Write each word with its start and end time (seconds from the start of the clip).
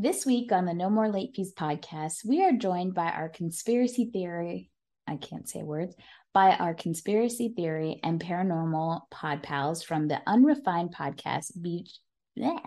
This 0.00 0.24
week 0.24 0.52
on 0.52 0.64
the 0.64 0.74
No 0.74 0.88
More 0.88 1.08
Late 1.08 1.32
Fees 1.34 1.52
podcast, 1.52 2.24
we 2.24 2.44
are 2.44 2.52
joined 2.52 2.94
by 2.94 3.10
our 3.10 3.28
conspiracy 3.28 4.08
theory, 4.12 4.70
I 5.08 5.16
can't 5.16 5.48
say 5.48 5.64
words, 5.64 5.96
by 6.32 6.52
our 6.52 6.72
conspiracy 6.72 7.52
theory 7.56 7.98
and 8.04 8.22
paranormal 8.22 9.00
pod 9.10 9.42
pals 9.42 9.82
from 9.82 10.06
the 10.06 10.20
Unrefined 10.24 10.94
podcast, 10.94 11.60
B- 11.60 11.90
bleh, 12.38 12.60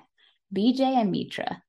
BJ 0.54 0.82
and 0.82 1.10
Mitra. 1.10 1.64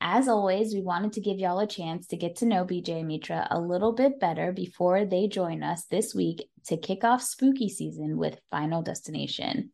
As 0.00 0.26
always, 0.26 0.74
we 0.74 0.82
wanted 0.82 1.12
to 1.12 1.20
give 1.20 1.38
y'all 1.38 1.60
a 1.60 1.66
chance 1.68 2.08
to 2.08 2.16
get 2.16 2.34
to 2.38 2.46
know 2.46 2.64
BJ 2.64 2.98
and 2.98 3.06
Mitra 3.06 3.46
a 3.52 3.60
little 3.60 3.92
bit 3.92 4.18
better 4.18 4.50
before 4.50 5.04
they 5.04 5.28
join 5.28 5.62
us 5.62 5.84
this 5.84 6.12
week 6.12 6.48
to 6.66 6.76
kick 6.76 7.04
off 7.04 7.22
spooky 7.22 7.68
season 7.68 8.16
with 8.16 8.40
Final 8.50 8.82
Destination. 8.82 9.70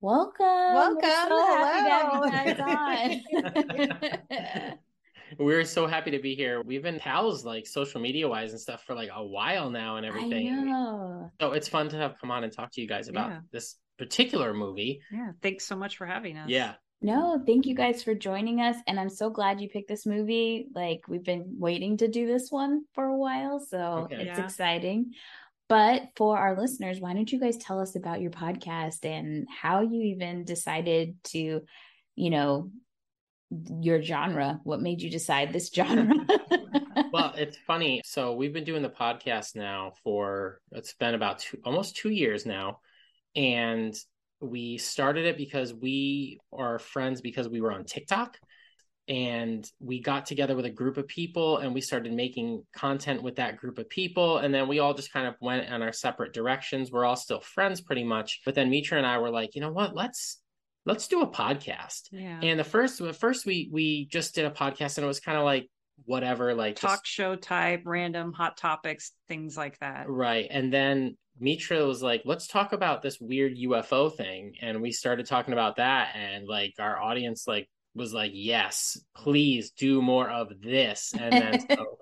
Welcome. 0.00 0.44
Welcome. 0.46 1.00
We're 1.02 1.28
so 1.28 1.56
happy 1.56 1.84
to 1.84 1.90
have 1.90 2.56
you 2.58 3.74
guys 3.80 4.60
on. 4.60 4.78
We're 5.38 5.64
so 5.64 5.86
happy 5.86 6.12
to 6.12 6.20
be 6.20 6.34
here. 6.36 6.62
We've 6.62 6.82
been 6.82 7.00
pals 7.00 7.44
like 7.44 7.66
social 7.66 8.00
media 8.00 8.28
wise 8.28 8.52
and 8.52 8.60
stuff 8.60 8.84
for 8.84 8.94
like 8.94 9.08
a 9.12 9.24
while 9.26 9.70
now 9.70 9.96
and 9.96 10.06
I 10.06 10.08
everything. 10.10 10.66
know. 10.66 11.30
So 11.40 11.52
it's 11.52 11.66
fun 11.68 11.88
to 11.88 11.96
have 11.96 12.14
come 12.20 12.30
on 12.30 12.44
and 12.44 12.52
talk 12.52 12.70
to 12.72 12.80
you 12.80 12.86
guys 12.86 13.08
about 13.08 13.30
Yeah. 13.30 13.40
this 13.50 13.76
particular 13.98 14.54
movie. 14.54 15.00
Yeah. 15.12 15.32
Thanks 15.42 15.64
so 15.66 15.74
much 15.76 15.96
for 15.96 16.06
having 16.06 16.36
us. 16.36 16.48
Yeah. 16.48 16.74
No, 17.02 17.42
thank 17.44 17.66
you 17.66 17.74
guys 17.74 18.02
for 18.02 18.14
joining 18.14 18.60
us. 18.60 18.76
And 18.86 18.98
I'm 19.00 19.10
so 19.10 19.28
glad 19.28 19.60
you 19.60 19.68
picked 19.68 19.88
this 19.88 20.06
movie. 20.06 20.68
Like, 20.74 21.02
we've 21.08 21.22
been 21.24 21.56
waiting 21.58 21.96
to 21.98 22.08
do 22.08 22.26
this 22.26 22.50
one 22.50 22.84
for 22.94 23.04
a 23.04 23.16
while. 23.16 23.58
So 23.60 23.78
Okay. 24.04 24.16
it's 24.16 24.38
Yeah. 24.38 24.44
exciting. 24.44 25.12
But 25.68 26.10
for 26.16 26.38
our 26.38 26.58
listeners, 26.58 27.00
why 27.00 27.12
don't 27.12 27.30
you 27.30 27.40
guys 27.40 27.56
tell 27.56 27.80
us 27.80 27.96
about 27.96 28.20
your 28.20 28.30
podcast 28.30 29.04
and 29.04 29.46
how 29.48 29.80
you 29.80 30.02
even 30.02 30.44
decided 30.44 31.16
to, 31.24 31.62
you 32.14 32.30
know, 32.30 32.70
your 33.80 34.02
genre? 34.02 34.60
What 34.62 34.80
made 34.80 35.02
you 35.02 35.10
decide 35.10 35.52
this 35.52 35.70
genre? 35.72 36.14
Well, 37.12 37.32
it's 37.36 37.56
funny. 37.66 38.02
So 38.04 38.34
we've 38.34 38.52
been 38.52 38.64
doing 38.64 38.82
the 38.82 38.90
podcast 38.90 39.54
now 39.54 39.92
for 40.02 40.60
it's 40.72 40.92
been 40.94 41.14
about 41.14 41.38
two 41.38 41.58
almost 41.64 41.96
two 41.96 42.10
years 42.10 42.44
now. 42.44 42.80
And 43.34 43.94
we 44.40 44.78
started 44.78 45.24
it 45.26 45.36
because 45.36 45.72
we 45.72 46.38
are 46.52 46.78
friends 46.78 47.20
because 47.20 47.48
we 47.48 47.60
were 47.60 47.72
on 47.72 47.84
TikTok 47.84 48.38
and 49.08 49.70
we 49.78 50.00
got 50.00 50.26
together 50.26 50.56
with 50.56 50.64
a 50.64 50.70
group 50.70 50.96
of 50.96 51.06
people 51.06 51.58
and 51.58 51.72
we 51.72 51.80
started 51.80 52.12
making 52.12 52.64
content 52.74 53.22
with 53.22 53.36
that 53.36 53.56
group 53.56 53.78
of 53.78 53.88
people 53.88 54.38
and 54.38 54.52
then 54.52 54.66
we 54.66 54.78
all 54.80 54.94
just 54.94 55.12
kind 55.12 55.26
of 55.26 55.34
went 55.40 55.66
in 55.68 55.82
our 55.82 55.92
separate 55.92 56.32
directions 56.32 56.90
we're 56.90 57.04
all 57.04 57.14
still 57.16 57.40
friends 57.40 57.80
pretty 57.80 58.02
much 58.04 58.40
but 58.44 58.54
then 58.54 58.68
mitra 58.68 58.98
and 58.98 59.06
i 59.06 59.18
were 59.18 59.30
like 59.30 59.54
you 59.54 59.60
know 59.60 59.70
what 59.70 59.94
let's 59.94 60.40
let's 60.86 61.06
do 61.06 61.20
a 61.20 61.26
podcast 61.26 62.08
Yeah. 62.10 62.40
and 62.42 62.58
the 62.58 62.64
first 62.64 63.00
at 63.00 63.14
first 63.16 63.46
we 63.46 63.68
we 63.72 64.06
just 64.06 64.34
did 64.34 64.44
a 64.44 64.50
podcast 64.50 64.98
and 64.98 65.04
it 65.04 65.08
was 65.08 65.20
kind 65.20 65.38
of 65.38 65.44
like 65.44 65.68
whatever 66.04 66.54
like 66.54 66.74
just- 66.74 66.82
Talk 66.82 67.06
show 67.06 67.36
type, 67.36 67.82
random 67.86 68.32
hot 68.32 68.58
topics, 68.58 69.12
things 69.28 69.56
like 69.56 69.78
that. 69.78 70.08
Right. 70.10 70.46
And 70.50 70.70
then 70.70 71.16
Mitra 71.40 71.86
was 71.86 72.02
like, 72.02 72.20
let's 72.26 72.46
talk 72.46 72.74
about 72.74 73.00
this 73.00 73.18
weird 73.18 73.56
UFO 73.56 74.14
thing. 74.14 74.56
And 74.60 74.82
we 74.82 74.92
started 74.92 75.24
talking 75.26 75.54
about 75.54 75.76
that. 75.76 76.14
And 76.14 76.46
like 76.46 76.74
our 76.78 77.00
audience 77.00 77.46
like 77.48 77.66
was 77.96 78.12
like, 78.12 78.32
yes, 78.34 78.98
please 79.16 79.70
do 79.70 80.02
more 80.02 80.30
of 80.30 80.48
this. 80.60 81.14
And 81.18 81.32
then 81.32 81.66
so 81.70 81.98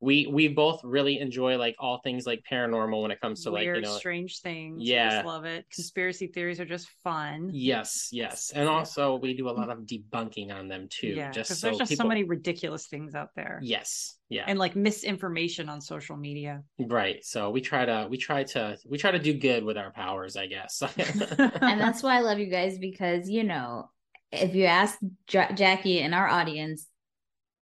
we 0.00 0.26
we 0.26 0.48
both 0.48 0.80
really 0.84 1.18
enjoy 1.18 1.58
like 1.58 1.74
all 1.78 2.00
things 2.02 2.24
like 2.26 2.42
paranormal 2.50 3.02
when 3.02 3.10
it 3.10 3.20
comes 3.20 3.42
to 3.44 3.50
Weird, 3.50 3.76
like, 3.78 3.84
you 3.84 3.90
know, 3.90 3.98
strange 3.98 4.40
things. 4.40 4.82
Yeah. 4.82 5.06
I 5.06 5.10
just 5.10 5.26
love 5.26 5.44
it. 5.44 5.66
Conspiracy 5.74 6.28
theories 6.28 6.60
are 6.60 6.64
just 6.64 6.88
fun. 7.02 7.50
yes, 7.52 8.08
yes. 8.12 8.52
And 8.54 8.68
also 8.68 9.16
we 9.16 9.34
do 9.34 9.48
a 9.48 9.50
lot 9.50 9.70
of 9.70 9.78
debunking 9.80 10.52
on 10.54 10.68
them 10.68 10.86
too. 10.88 11.08
Yeah. 11.08 11.30
just 11.30 11.50
Because 11.50 11.60
so 11.60 11.66
there's 11.66 11.78
just 11.78 11.90
people... 11.90 12.04
so 12.04 12.08
many 12.08 12.24
ridiculous 12.24 12.86
things 12.86 13.14
out 13.14 13.30
there. 13.34 13.58
Yes. 13.62 14.16
Yeah. 14.28 14.44
And 14.46 14.58
like 14.58 14.76
misinformation 14.76 15.68
on 15.68 15.80
social 15.80 16.16
media. 16.16 16.62
right. 16.78 17.24
So 17.24 17.50
we 17.50 17.60
try 17.60 17.84
to 17.84 18.06
we 18.08 18.18
try 18.18 18.44
to 18.44 18.78
we 18.86 18.98
try 18.98 19.10
to 19.10 19.18
do 19.18 19.34
good 19.34 19.64
with 19.64 19.76
our 19.76 19.90
powers, 19.90 20.36
I 20.36 20.46
guess. 20.46 20.80
and 20.98 21.80
that's 21.80 22.02
why 22.04 22.18
I 22.18 22.20
love 22.20 22.38
you 22.38 22.50
guys 22.50 22.78
because 22.78 23.28
you 23.28 23.42
know, 23.42 23.90
if 24.32 24.54
you 24.54 24.64
ask 24.64 24.98
Ja- 25.30 25.52
Jackie 25.52 26.00
in 26.00 26.14
our 26.14 26.28
audience, 26.28 26.86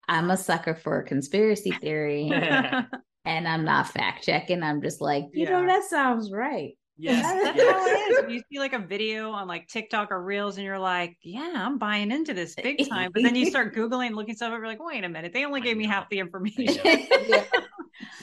I'm 0.07 0.29
a 0.29 0.37
sucker 0.37 0.75
for 0.75 1.01
conspiracy 1.03 1.71
theory, 1.71 2.29
and 3.25 3.47
I'm 3.47 3.65
not 3.65 3.89
fact 3.89 4.23
checking. 4.23 4.63
I'm 4.63 4.81
just 4.81 5.01
like, 5.01 5.25
you 5.33 5.45
know, 5.49 5.65
that 5.65 5.83
sounds 5.85 6.31
right. 6.31 6.77
yes. 6.97 7.23
That's 7.43 7.57
yes. 7.57 7.73
how 7.73 7.85
it 7.87 7.89
is. 8.11 8.21
When 8.21 8.29
you 8.29 8.41
see 8.51 8.59
like 8.59 8.73
a 8.73 8.79
video 8.79 9.31
on 9.31 9.47
like 9.47 9.67
TikTok 9.67 10.11
or 10.11 10.23
Reels, 10.23 10.57
and 10.57 10.65
you're 10.65 10.79
like, 10.79 11.17
"Yeah, 11.23 11.51
I'm 11.55 11.77
buying 11.77 12.11
into 12.11 12.33
this 12.33 12.55
big 12.55 12.87
time." 12.89 13.11
But 13.13 13.23
then 13.23 13.35
you 13.35 13.49
start 13.49 13.75
googling, 13.75 14.11
looking 14.11 14.35
stuff 14.35 14.53
up, 14.53 14.59
you're 14.59 14.67
like, 14.67 14.83
"Wait 14.83 15.03
a 15.03 15.09
minute, 15.09 15.33
they 15.33 15.45
only 15.45 15.61
gave 15.61 15.75
me 15.77 15.85
half 15.87 16.09
the 16.09 16.19
information." 16.19 16.77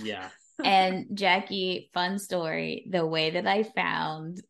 Yeah. 0.02 0.28
and 0.62 1.06
Jackie, 1.14 1.90
fun 1.94 2.18
story. 2.18 2.86
The 2.90 3.06
way 3.06 3.30
that 3.30 3.46
I 3.46 3.62
found, 3.62 4.42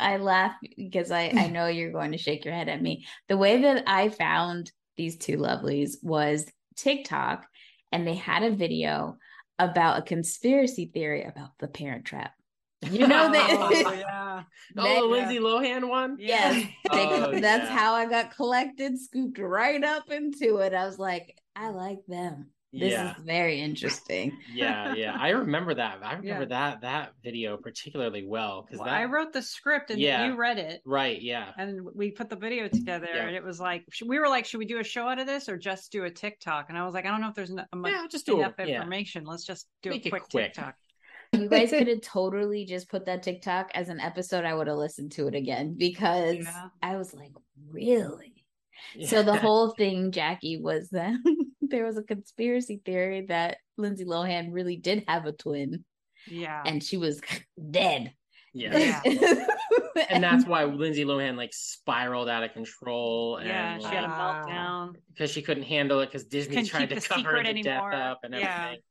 I 0.00 0.16
laugh 0.18 0.52
because 0.76 1.10
I 1.10 1.32
I 1.36 1.48
know 1.48 1.66
you're 1.66 1.92
going 1.92 2.12
to 2.12 2.18
shake 2.18 2.44
your 2.44 2.54
head 2.54 2.68
at 2.68 2.80
me. 2.82 3.06
The 3.28 3.36
way 3.36 3.62
that 3.62 3.84
I 3.86 4.08
found 4.10 4.70
these 4.96 5.16
two 5.16 5.36
lovelies 5.36 5.96
was 6.02 6.46
TikTok, 6.76 7.46
and 7.92 8.06
they 8.06 8.14
had 8.14 8.42
a 8.42 8.50
video 8.54 9.16
about 9.58 9.98
a 9.98 10.02
conspiracy 10.02 10.90
theory 10.92 11.24
about 11.24 11.50
the 11.58 11.68
Parent 11.68 12.04
Trap. 12.04 12.32
You 12.88 13.08
know 13.08 13.28
that. 13.32 13.48
oh, 13.50 13.92
yeah. 13.92 14.42
Oh, 14.76 14.82
They- 14.84 15.00
the 15.00 15.06
Lindsay 15.06 15.38
Lohan 15.40 15.88
one? 15.88 16.16
Yes, 16.20 16.54
they, 16.54 16.68
Oh, 16.92 17.32
that's 17.40 17.64
yeah. 17.68 17.76
how 17.76 17.94
I 17.94 18.06
got 18.06 18.36
collected, 18.36 18.98
scooped 19.00 19.38
right 19.38 19.82
up 19.82 20.10
into 20.12 20.58
it. 20.58 20.74
I 20.74 20.86
was 20.86 20.98
like, 20.98 21.36
I 21.56 21.70
like 21.70 21.98
them. 22.06 22.50
This 22.72 22.92
yeah. 22.92 23.16
is 23.16 23.22
very 23.24 23.60
interesting. 23.60 24.36
yeah, 24.52 24.94
yeah. 24.94 25.16
I 25.18 25.30
remember 25.30 25.72
that. 25.74 26.00
I 26.02 26.12
remember 26.16 26.42
Yeah. 26.42 26.48
that 26.48 26.80
that 26.82 27.12
video 27.24 27.56
particularly 27.56 28.26
well 28.26 28.62
because 28.62 28.80
Well, 28.84 28.88
I 28.94 29.04
wrote 29.06 29.32
the 29.32 29.40
script 29.40 29.90
and 29.90 29.98
Yeah. 29.98 30.26
you 30.26 30.36
read 30.36 30.58
it. 30.58 30.82
right. 30.84 31.20
Yeah, 31.20 31.50
And 31.56 31.80
we 31.94 32.10
put 32.10 32.28
the 32.28 32.36
video 32.36 32.68
together, 32.68 33.08
Yeah. 33.12 33.26
and 33.26 33.34
it 33.34 33.42
was 33.42 33.58
like 33.58 33.84
we 34.04 34.18
were 34.18 34.28
like, 34.28 34.44
"Should 34.44 34.58
we 34.58 34.66
do 34.66 34.80
a 34.80 34.84
show 34.84 35.08
out 35.08 35.18
of 35.18 35.26
this 35.26 35.48
or 35.48 35.56
just 35.56 35.90
do 35.92 36.04
a 36.04 36.10
TikTok?" 36.10 36.66
And 36.68 36.76
I 36.76 36.84
was 36.84 36.92
like, 36.92 37.06
"I 37.06 37.10
don't 37.10 37.22
know 37.22 37.28
if 37.28 37.34
there's 37.34 37.50
n- 37.50 37.66
much 37.74 37.92
yeah. 37.92 38.06
Just 38.10 38.26
do 38.26 38.38
enough 38.40 38.58
it. 38.58 38.68
Yeah. 38.68 38.76
information. 38.76 39.24
Let's 39.24 39.44
just 39.46 39.66
do 39.82 39.88
Make 39.90 40.04
a 40.04 40.10
quick, 40.10 40.28
quick. 40.30 40.52
TikTok." 40.52 40.74
You 41.32 41.48
guys 41.48 41.70
could 41.70 41.88
have 41.88 42.00
totally 42.02 42.64
just 42.66 42.88
put 42.90 43.04
that 43.06 43.22
TikTok 43.22 43.70
as 43.74 43.88
an 43.90 44.00
episode. 44.00 44.44
I 44.44 44.54
would 44.54 44.66
have 44.66 44.76
listened 44.78 45.12
to 45.12 45.26
it 45.28 45.34
again 45.34 45.74
because 45.76 46.36
Yeah. 46.36 46.68
I 46.82 46.96
was 46.96 47.12
like, 47.14 47.32
really? 47.70 48.44
So 49.04 49.22
the 49.22 49.36
whole 49.46 49.70
thing, 49.72 50.10
Jackie, 50.12 50.58
was 50.58 50.88
that 50.90 51.14
there 51.70 51.84
was 51.84 51.96
a 51.96 52.02
conspiracy 52.02 52.80
theory 52.84 53.26
that 53.28 53.58
Lindsay 53.76 54.04
Lohan 54.04 54.48
really 54.52 54.76
did 54.76 55.04
have 55.08 55.26
a 55.26 55.32
twin 55.32 55.84
Yeah, 56.26 56.62
and 56.64 56.82
she 56.82 56.96
was 56.96 57.20
dead. 57.70 58.12
yeah. 58.54 59.00
Yeah. 59.98 60.06
and 60.10 60.22
that's 60.22 60.46
why 60.46 60.64
Lindsay 60.84 61.04
Lohan 61.04 61.36
like 61.36 61.52
spiraled 61.52 62.28
out 62.28 62.44
of 62.44 62.52
control. 62.52 63.40
yeah. 63.42 63.74
and 63.74 63.82
She 63.82 63.88
had 63.88 64.04
a 64.04 64.08
meltdown. 64.08 64.94
because 65.12 65.30
she 65.30 65.42
couldn't 65.42 65.64
handle 65.64 66.00
it 66.00 66.06
because 66.06 66.24
Disney 66.24 66.56
Couldn't 66.56 66.68
tried 66.70 66.88
to 66.90 67.00
cover 67.00 67.20
secret 67.42 67.54
the 67.54 67.62
death 67.62 67.92
up 67.94 68.20
and 68.22 68.34
Yeah. 68.34 68.62
everything. 68.64 68.82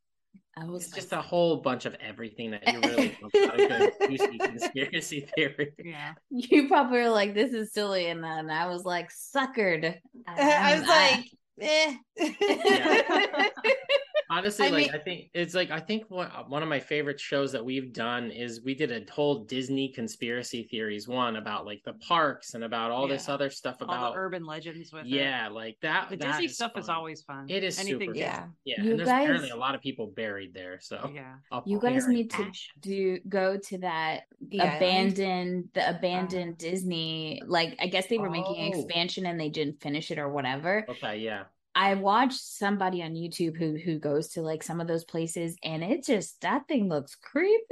I 0.60 0.64
was 0.64 0.86
It's 0.86 0.94
just 0.94 1.12
a 1.12 1.20
whole 1.20 1.58
bunch 1.58 1.86
of 1.86 1.94
everything 2.00 2.50
that 2.50 2.66
you 2.72 2.80
really 2.80 3.16
love 3.22 3.30
about 3.44 3.60
a 3.60 3.68
good 3.68 3.92
juicy 4.10 4.38
conspiracy 4.38 5.28
theory. 5.36 5.72
Yeah, 5.78 6.14
you 6.30 6.66
probably 6.66 6.98
were 6.98 7.08
like, 7.10 7.32
this 7.32 7.52
is 7.52 7.72
silly. 7.72 8.06
And 8.08 8.22
then 8.24 8.50
I 8.50 8.66
was 8.66 8.84
like, 8.84 9.08
suckered. 9.10 9.94
I 10.26 10.72
was 10.74 10.82
Um, 10.82 10.88
like, 10.88 11.24
eh. 11.60 11.98
Honestly, 14.30 14.66
I 14.66 14.70
like 14.70 14.86
mean- 14.86 14.94
I 14.94 14.98
think 14.98 15.30
it's 15.34 15.54
like 15.54 15.70
I 15.70 15.80
think 15.80 16.04
one 16.10 16.28
one 16.48 16.62
of 16.62 16.68
my 16.68 16.80
favorite 16.80 17.18
shows 17.18 17.52
that 17.52 17.64
we've 17.64 17.92
done 17.92 18.30
is 18.30 18.62
we 18.62 18.74
did 18.74 18.92
a 18.92 19.10
whole 19.12 19.44
Disney 19.44 19.88
conspiracy 19.88 20.68
theories 20.70 21.08
one 21.08 21.36
about 21.36 21.64
like 21.66 21.82
the 21.84 21.94
parks 21.94 22.54
and 22.54 22.64
about 22.64 22.90
all 22.90 23.08
this 23.08 23.28
other 23.28 23.50
stuff 23.50 23.76
all 23.80 23.88
about 23.88 24.12
the 24.14 24.18
urban 24.18 24.44
legends 24.44 24.92
with 24.92 25.02
it. 25.06 25.08
yeah, 25.08 25.48
like 25.48 25.76
that. 25.82 26.10
The 26.10 26.16
that 26.18 26.26
Disney 26.32 26.44
is 26.46 26.54
stuff 26.56 26.72
is 26.76 26.88
always 26.88 27.22
fun. 27.22 27.46
It 27.48 27.64
is 27.64 27.78
Anything. 27.78 28.00
super 28.08 28.18
Yeah. 28.18 28.40
fun. 28.40 28.52
Yeah, 28.64 28.82
You 28.82 28.90
and 28.90 28.98
there's 29.00 29.08
guys- 29.08 29.22
apparently 29.24 29.50
a 29.50 29.56
lot 29.56 29.74
of 29.74 29.80
people 29.80 30.08
buried 30.08 30.52
there. 30.54 30.78
So 30.80 31.10
Yeah. 31.14 31.34
I'll 31.50 31.62
You 31.66 31.78
guys 31.80 32.06
need 32.06 32.30
to 32.30 32.42
ashes. 32.42 32.68
do 32.80 33.18
go 33.28 33.56
to 33.56 33.78
that 33.78 34.24
The 34.48 34.60
island? 34.60 34.76
abandoned 34.76 35.68
the 35.74 35.82
uh-huh. 35.88 35.94
abandoned 35.98 36.58
Disney 36.58 37.40
like 37.46 37.76
I 37.80 37.86
guess 37.86 38.06
they 38.06 38.18
were 38.18 38.30
making 38.30 38.56
an 38.56 38.72
Oh. 38.74 38.78
expansion 38.80 39.26
and 39.26 39.40
they 39.40 39.48
didn't 39.48 39.80
finish 39.80 40.10
it 40.10 40.18
or 40.18 40.28
whatever. 40.28 40.84
Okay, 40.88 41.18
yeah. 41.18 41.44
I 41.80 41.94
watched 41.94 42.40
somebody 42.40 43.02
on 43.04 43.12
YouTube 43.14 43.56
who 43.56 43.76
who 43.76 44.00
goes 44.00 44.28
to 44.30 44.42
like 44.42 44.64
some 44.64 44.80
of 44.80 44.88
those 44.88 45.04
places 45.04 45.56
and 45.62 45.84
it 45.84 46.04
just 46.04 46.40
that 46.40 46.66
thing 46.66 46.88
looks 46.88 47.14
creepy. 47.14 47.64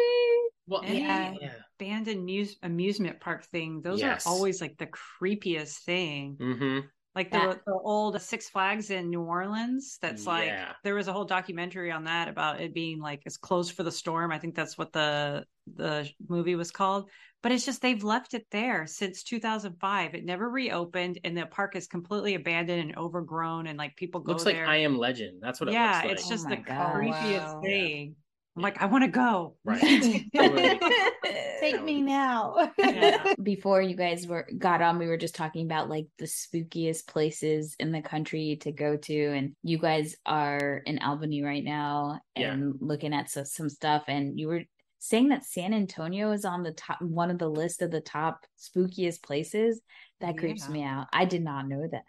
Well, 0.68 0.84
Yeah. 0.84 1.34
yeah. 1.40 1.52
Abandoned 1.80 2.24
muse- 2.24 2.56
amusement 2.62 3.18
park 3.20 3.44
thing. 3.46 3.82
Those 3.82 4.00
Yes. 4.00 4.26
are 4.26 4.30
always 4.32 4.60
like 4.60 4.78
the 4.78 4.86
creepiest 5.20 5.78
thing. 5.84 6.36
Mm-hmm. 6.40 6.86
Like 7.16 7.30
the, 7.32 7.38
That- 7.38 7.64
the 7.64 7.72
old 7.72 8.20
Six 8.20 8.50
Flags 8.50 8.90
in 8.90 9.08
New 9.08 9.22
Orleans. 9.22 9.98
That's 10.02 10.26
like 10.26 10.48
Yeah. 10.48 10.72
there 10.84 10.94
was 10.94 11.08
a 11.08 11.12
whole 11.14 11.24
documentary 11.24 11.90
on 11.90 12.04
that 12.04 12.28
about 12.28 12.60
it 12.60 12.74
being 12.74 13.00
like 13.00 13.22
it's 13.24 13.38
closed 13.38 13.72
for 13.72 13.82
the 13.82 13.90
storm. 13.90 14.30
I 14.30 14.38
think 14.38 14.54
that's 14.54 14.76
what 14.76 14.92
the 14.92 15.46
the 15.74 16.08
movie 16.28 16.54
was 16.54 16.70
called. 16.70 17.08
But 17.42 17.52
it's 17.52 17.64
just 17.64 17.80
they've 17.80 18.02
left 18.04 18.34
it 18.34 18.46
there 18.50 18.86
since 18.86 19.22
2005. 19.22 20.14
It 20.14 20.24
never 20.24 20.48
reopened, 20.48 21.18
and 21.24 21.36
the 21.36 21.46
park 21.46 21.74
is 21.74 21.86
completely 21.86 22.34
abandoned 22.34 22.80
and 22.82 22.96
overgrown, 22.98 23.66
and 23.66 23.78
like 23.78 23.96
people 23.96 24.20
go 24.20 24.32
looks 24.32 24.44
like. 24.44 24.56
I 24.56 24.76
Am 24.78 24.98
Legend. 24.98 25.38
That's 25.40 25.58
what 25.58 25.70
it 25.70 25.72
yeah, 25.72 25.92
looks 25.94 26.04
like. 26.04 26.12
it's 26.12 26.28
just 26.28 26.46
Oh 26.46 26.50
the 26.50 26.56
God. 26.56 26.94
creepiest 26.96 27.54
Wow. 27.54 27.60
thing. 27.62 28.16
I'm 28.56 28.62
like, 28.62 28.80
I 28.80 28.86
want 28.86 29.04
to 29.04 29.10
go. 29.10 29.56
Right. 29.64 29.80
Take 31.60 31.82
me 31.82 32.00
now. 32.02 32.72
Yeah. 32.78 33.34
Before 33.42 33.82
you 33.82 33.96
guys 33.96 34.26
were 34.26 34.48
got 34.56 34.80
on, 34.80 34.98
we 34.98 35.06
were 35.06 35.16
just 35.16 35.34
talking 35.34 35.66
about 35.66 35.90
like 35.90 36.06
the 36.18 36.24
spookiest 36.24 37.06
places 37.06 37.76
in 37.78 37.92
the 37.92 38.00
country 38.00 38.56
to 38.62 38.72
go 38.72 38.96
to, 38.96 39.24
and 39.32 39.54
you 39.62 39.78
guys 39.78 40.16
are 40.24 40.82
in 40.86 40.98
Albany 41.00 41.42
right 41.42 41.64
now 41.64 42.20
Yeah. 42.36 42.52
and 42.52 42.74
looking 42.80 43.12
at 43.12 43.30
so, 43.30 43.44
some 43.44 43.68
stuff, 43.68 44.04
and 44.08 44.38
you 44.38 44.48
were 44.48 44.62
saying 44.98 45.28
that 45.28 45.44
San 45.44 45.74
Antonio 45.74 46.32
is 46.32 46.44
on 46.44 46.62
the 46.62 46.72
top 46.72 47.02
one 47.02 47.30
of 47.30 47.38
the 47.38 47.48
list 47.50 47.82
of 47.82 47.90
the 47.90 48.00
top 48.00 48.40
spookiest 48.58 49.22
places. 49.22 49.80
That 50.20 50.38
creeps 50.38 50.66
Yeah. 50.66 50.72
me 50.72 50.82
out. 50.84 51.06
I 51.12 51.26
did 51.26 51.42
not 51.44 51.68
know 51.68 51.86
that. 51.90 52.04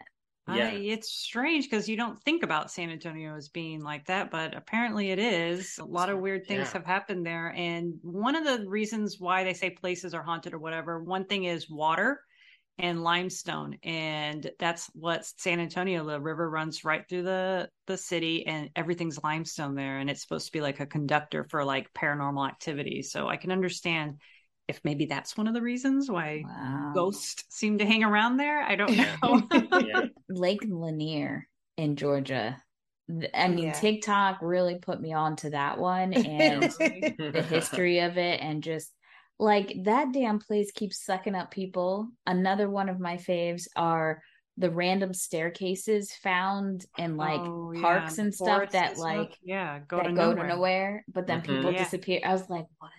Yeah. 0.54 0.68
I, 0.68 0.72
it's 0.72 1.12
strange 1.12 1.68
because 1.68 1.88
you 1.88 1.96
don't 1.96 2.20
think 2.22 2.42
about 2.42 2.70
San 2.70 2.90
Antonio 2.90 3.36
as 3.36 3.48
being 3.48 3.82
like 3.82 4.06
that, 4.06 4.30
but 4.30 4.56
apparently 4.56 5.10
it 5.10 5.18
is. 5.18 5.78
A 5.78 5.84
lot 5.84 6.08
of 6.08 6.20
weird 6.20 6.46
things 6.46 6.68
Yeah. 6.68 6.72
have 6.72 6.86
happened 6.86 7.26
there. 7.26 7.52
And 7.56 7.94
one 8.02 8.34
of 8.34 8.44
the 8.44 8.68
reasons 8.68 9.16
why 9.18 9.44
they 9.44 9.54
say 9.54 9.70
places 9.70 10.14
are 10.14 10.22
haunted 10.22 10.54
or 10.54 10.58
whatever, 10.58 11.02
one 11.02 11.26
thing 11.26 11.44
is 11.44 11.68
water 11.68 12.20
and 12.78 13.02
limestone. 13.02 13.76
And 13.82 14.50
that's 14.58 14.88
what 14.94 15.24
San 15.24 15.58
Antonio, 15.60 16.04
the 16.04 16.20
river 16.20 16.48
runs 16.48 16.84
right 16.84 17.04
through 17.08 17.24
the, 17.24 17.68
the 17.86 17.96
city 17.96 18.46
and 18.46 18.70
everything's 18.76 19.22
limestone 19.22 19.74
there. 19.74 19.98
And 19.98 20.08
it's 20.08 20.22
supposed 20.22 20.46
to 20.46 20.52
be 20.52 20.60
like 20.60 20.80
a 20.80 20.86
conductor 20.86 21.44
for 21.50 21.64
like 21.64 21.92
paranormal 21.92 22.48
activity. 22.48 23.02
So 23.02 23.28
I 23.28 23.36
can 23.36 23.50
understand 23.50 24.18
if 24.68 24.80
maybe 24.84 25.06
that's 25.06 25.36
one 25.36 25.48
of 25.48 25.54
the 25.54 25.62
reasons 25.62 26.10
why 26.10 26.42
Wow. 26.44 26.92
ghosts 26.94 27.44
seem 27.48 27.78
to 27.78 27.86
hang 27.86 28.04
around 28.04 28.36
there. 28.36 28.62
I 28.62 28.76
don't 28.76 28.96
know. 28.96 29.48
yeah. 29.80 30.04
Lake 30.28 30.60
Lanier 30.68 31.48
in 31.76 31.96
Georgia. 31.96 32.62
I 33.34 33.48
mean, 33.48 33.68
Yeah. 33.68 33.72
TikTok 33.72 34.38
really 34.42 34.78
put 34.78 35.00
me 35.00 35.12
on 35.14 35.36
to 35.36 35.50
that 35.50 35.78
one 35.78 36.12
and 36.12 36.70
the 37.32 37.42
history 37.42 38.00
of 38.00 38.18
it 38.18 38.40
and 38.42 38.62
just 38.62 38.92
like 39.38 39.72
that 39.84 40.12
damn 40.12 40.38
place 40.40 40.70
keeps 40.72 41.04
sucking 41.04 41.34
up 41.34 41.50
people. 41.50 42.08
Another 42.26 42.68
one 42.68 42.88
of 42.88 43.00
my 43.00 43.16
faves 43.16 43.66
are 43.76 44.20
the 44.58 44.70
random 44.70 45.14
staircases 45.14 46.12
found 46.12 46.84
in 46.98 47.16
like 47.16 47.44
Oh, 47.44 47.70
yeah, 47.72 47.82
parks 47.82 48.16
the 48.16 48.22
and 48.24 48.34
stuff 48.34 48.46
forests 48.56 48.74
that 48.74 48.88
and 48.90 48.98
stuff. 48.98 49.28
like 49.28 49.38
yeah 49.42 49.78
go 49.88 49.98
that 49.98 50.06
to 50.06 50.12
go 50.12 50.34
nowhere. 50.34 50.42
to 50.42 50.48
nowhere, 50.48 51.04
but 51.08 51.26
then 51.26 51.40
Mhm. 51.40 51.44
people 51.46 51.72
Yeah. 51.72 51.84
disappear. 51.84 52.20
I 52.24 52.32
was 52.32 52.50
like, 52.50 52.66
what? 52.78 52.90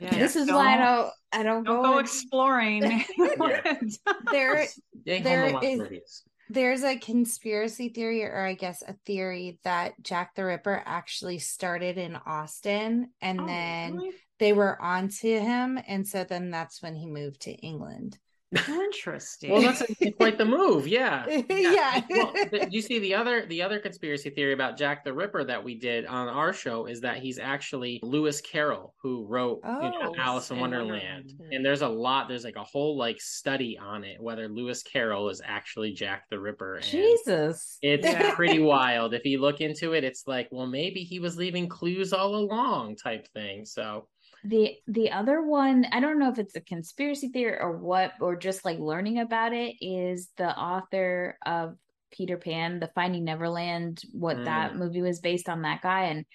Yeah. 0.00 0.10
This 0.18 0.36
is 0.36 0.48
why 0.50 0.74
I 0.74 0.76
don't 0.76 1.10
I 1.32 1.42
don't, 1.42 1.64
don't 1.64 1.82
go. 1.82 1.92
go 1.92 1.98
exploring. 1.98 2.80
there 4.32 4.66
Stay 4.66 5.16
home 5.18 5.22
There 5.24 5.44
and 5.44 5.54
watch 5.54 5.64
is- 5.64 5.78
movies. 5.78 6.22
there's 6.50 6.82
a 6.82 6.96
conspiracy 6.98 7.88
theory 7.90 8.24
or 8.24 8.44
I 8.44 8.54
guess 8.54 8.82
a 8.82 8.94
theory 9.06 9.58
that 9.64 9.94
Jack 10.02 10.34
the 10.34 10.44
Ripper 10.44 10.82
actually 10.84 11.38
started 11.38 11.96
in 11.98 12.16
Austin 12.26 13.10
and 13.20 13.40
Oh, 13.40 13.46
then 13.46 13.96
really? 13.96 14.10
they 14.40 14.52
were 14.52 14.80
onto 14.82 15.38
him 15.40 15.78
and 15.86 16.06
so 16.06 16.24
then 16.24 16.50
that's 16.50 16.82
when 16.82 16.94
he 16.94 17.06
moved 17.06 17.42
to 17.42 17.52
England. 17.52 18.18
Interesting. 18.68 19.50
Well, 19.50 19.62
that's 19.62 19.82
quite 20.16 20.38
the 20.38 20.44
move. 20.44 20.86
Yeah. 20.86 21.26
Yeah. 21.48 22.02
Well, 22.10 22.32
th- 22.32 22.68
you 22.70 22.80
see 22.82 22.98
the 22.98 23.14
other 23.14 23.46
the 23.46 23.62
other 23.62 23.78
conspiracy 23.78 24.30
theory 24.30 24.52
about 24.52 24.76
Jack 24.76 25.04
the 25.04 25.12
Ripper 25.12 25.44
that 25.44 25.62
we 25.62 25.74
did 25.78 26.06
on 26.06 26.28
our 26.28 26.52
show 26.52 26.86
is 26.86 27.00
that 27.02 27.18
he's 27.18 27.38
actually 27.38 28.00
Lewis 28.02 28.40
Carroll 28.40 28.94
who 29.02 29.24
wrote 29.26 29.60
you 29.64 29.70
know, 29.70 29.98
Oh, 30.02 30.14
Alice 30.18 30.50
in 30.50 30.56
in 30.56 30.60
Wonderland. 30.60 30.92
Wonderland. 31.28 31.52
And 31.54 31.64
there's 31.64 31.82
a 31.82 31.88
lot 31.88 32.28
there's 32.28 32.44
like 32.44 32.56
a 32.56 32.62
whole 32.64 32.96
like 32.96 33.20
study 33.20 33.78
on 33.78 34.04
it 34.04 34.20
whether 34.20 34.48
Lewis 34.48 34.82
Carroll 34.82 35.28
is 35.28 35.40
actually 35.44 35.92
Jack 35.92 36.24
the 36.30 36.38
Ripper. 36.38 36.76
And 36.76 36.84
Jesus. 36.84 37.78
It's 37.82 38.04
Yeah. 38.06 38.34
pretty 38.34 38.58
wild. 38.60 39.14
If 39.14 39.24
you 39.24 39.40
look 39.40 39.60
into 39.60 39.92
it, 39.94 40.04
it's 40.04 40.24
like, 40.26 40.48
well, 40.50 40.66
maybe 40.66 41.00
he 41.02 41.18
was 41.18 41.36
leaving 41.36 41.68
clues 41.68 42.12
all 42.12 42.34
along 42.36 42.96
type 42.96 43.26
thing. 43.32 43.64
So 43.64 44.08
The 44.44 44.76
the 44.86 45.10
other 45.10 45.42
one, 45.42 45.86
I 45.90 46.00
don't 46.00 46.18
know 46.18 46.30
if 46.30 46.38
it's 46.38 46.54
a 46.56 46.60
conspiracy 46.60 47.28
theory 47.28 47.58
or 47.58 47.78
what, 47.78 48.12
or 48.20 48.36
just 48.36 48.64
like 48.64 48.78
learning 48.78 49.18
about 49.18 49.52
it, 49.54 49.76
is 49.80 50.28
the 50.36 50.56
author 50.56 51.38
of 51.46 51.76
Peter 52.12 52.36
Pan, 52.36 52.78
the 52.78 52.90
Finding 52.94 53.24
Neverland, 53.24 54.02
what 54.12 54.36
Mm. 54.38 54.44
that 54.44 54.76
movie 54.76 55.02
was 55.02 55.20
based 55.20 55.48
on 55.48 55.62
that 55.62 55.80
guy 55.82 56.04
and 56.06 56.26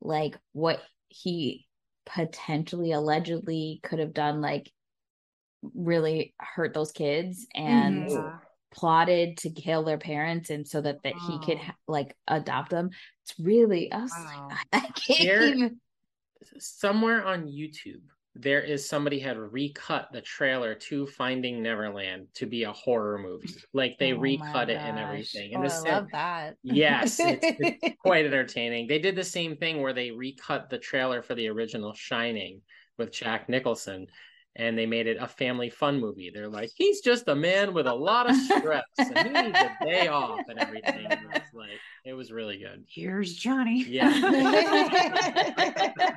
like 0.00 0.38
what 0.52 0.80
he 1.08 1.66
potentially 2.06 2.92
allegedly 2.92 3.80
could 3.82 3.98
have 3.98 4.14
done, 4.14 4.40
like 4.40 4.72
really 5.74 6.34
hurt 6.38 6.74
those 6.74 6.92
kids 6.92 7.46
and 7.54 8.04
Mhm. 8.06 8.40
Plotted 8.70 9.38
to 9.38 9.50
kill 9.50 9.82
their 9.82 9.96
parents 9.96 10.50
and 10.50 10.68
so 10.68 10.82
that, 10.82 11.02
that 11.02 11.16
he 11.16 11.38
could 11.40 11.56
ha- 11.58 11.74
like 11.88 12.14
adopt 12.28 12.68
them. 12.70 12.90
It's 13.24 13.40
really 13.40 13.90
us. 13.90 14.12
Wow. 14.12 14.48
I 14.72 14.80
can't 14.94 15.20
even. 15.20 15.80
Somewhere 16.58 17.24
on 17.24 17.46
YouTube, 17.46 18.02
there 18.34 18.60
is 18.60 18.88
somebody 18.88 19.18
had 19.18 19.36
recut 19.36 20.08
the 20.12 20.20
trailer 20.20 20.74
to 20.74 21.06
Finding 21.06 21.62
Neverland 21.62 22.28
to 22.34 22.46
be 22.46 22.62
a 22.62 22.72
horror 22.72 23.18
movie. 23.18 23.54
Like 23.72 23.96
they 23.98 24.12
Oh 24.12 24.18
recut 24.20 24.70
it 24.70 24.76
and 24.76 24.98
everything. 24.98 25.50
Oh, 25.54 25.56
And 25.56 25.68
the 25.68 25.74
I 25.74 25.78
love 25.90 26.06
that. 26.12 26.56
Yes, 26.62 27.18
it's, 27.18 27.44
it's 27.58 27.96
quite 28.00 28.26
entertaining. 28.26 28.86
They 28.86 29.00
did 29.00 29.16
the 29.16 29.24
same 29.24 29.56
thing 29.56 29.82
where 29.82 29.92
they 29.92 30.12
recut 30.12 30.70
the 30.70 30.78
trailer 30.78 31.22
for 31.22 31.34
the 31.34 31.48
original 31.48 31.94
Shining 31.94 32.62
with 32.96 33.12
Jack 33.12 33.48
Nicholson 33.48 34.06
and 34.58 34.76
they 34.76 34.86
made 34.86 35.06
it 35.06 35.18
a 35.20 35.28
family 35.28 35.70
fun 35.70 36.00
movie. 36.00 36.30
They're 36.34 36.48
like, 36.48 36.70
he's 36.74 37.00
just 37.00 37.28
a 37.28 37.34
man 37.34 37.72
with 37.72 37.86
a 37.86 37.94
lot 37.94 38.28
of 38.28 38.36
stress 38.36 38.82
and 38.98 39.18
he 39.18 39.42
needs 39.42 39.58
a 39.58 39.84
day 39.84 40.08
off 40.08 40.40
and 40.48 40.58
everything. 40.58 41.06
And 41.06 41.12
it 41.12 41.28
was 41.32 41.42
like, 41.54 41.80
it 42.04 42.12
was 42.12 42.32
really 42.32 42.58
good. 42.58 42.84
Here's 42.88 43.34
Johnny. 43.34 43.84
Yeah. 43.84 44.10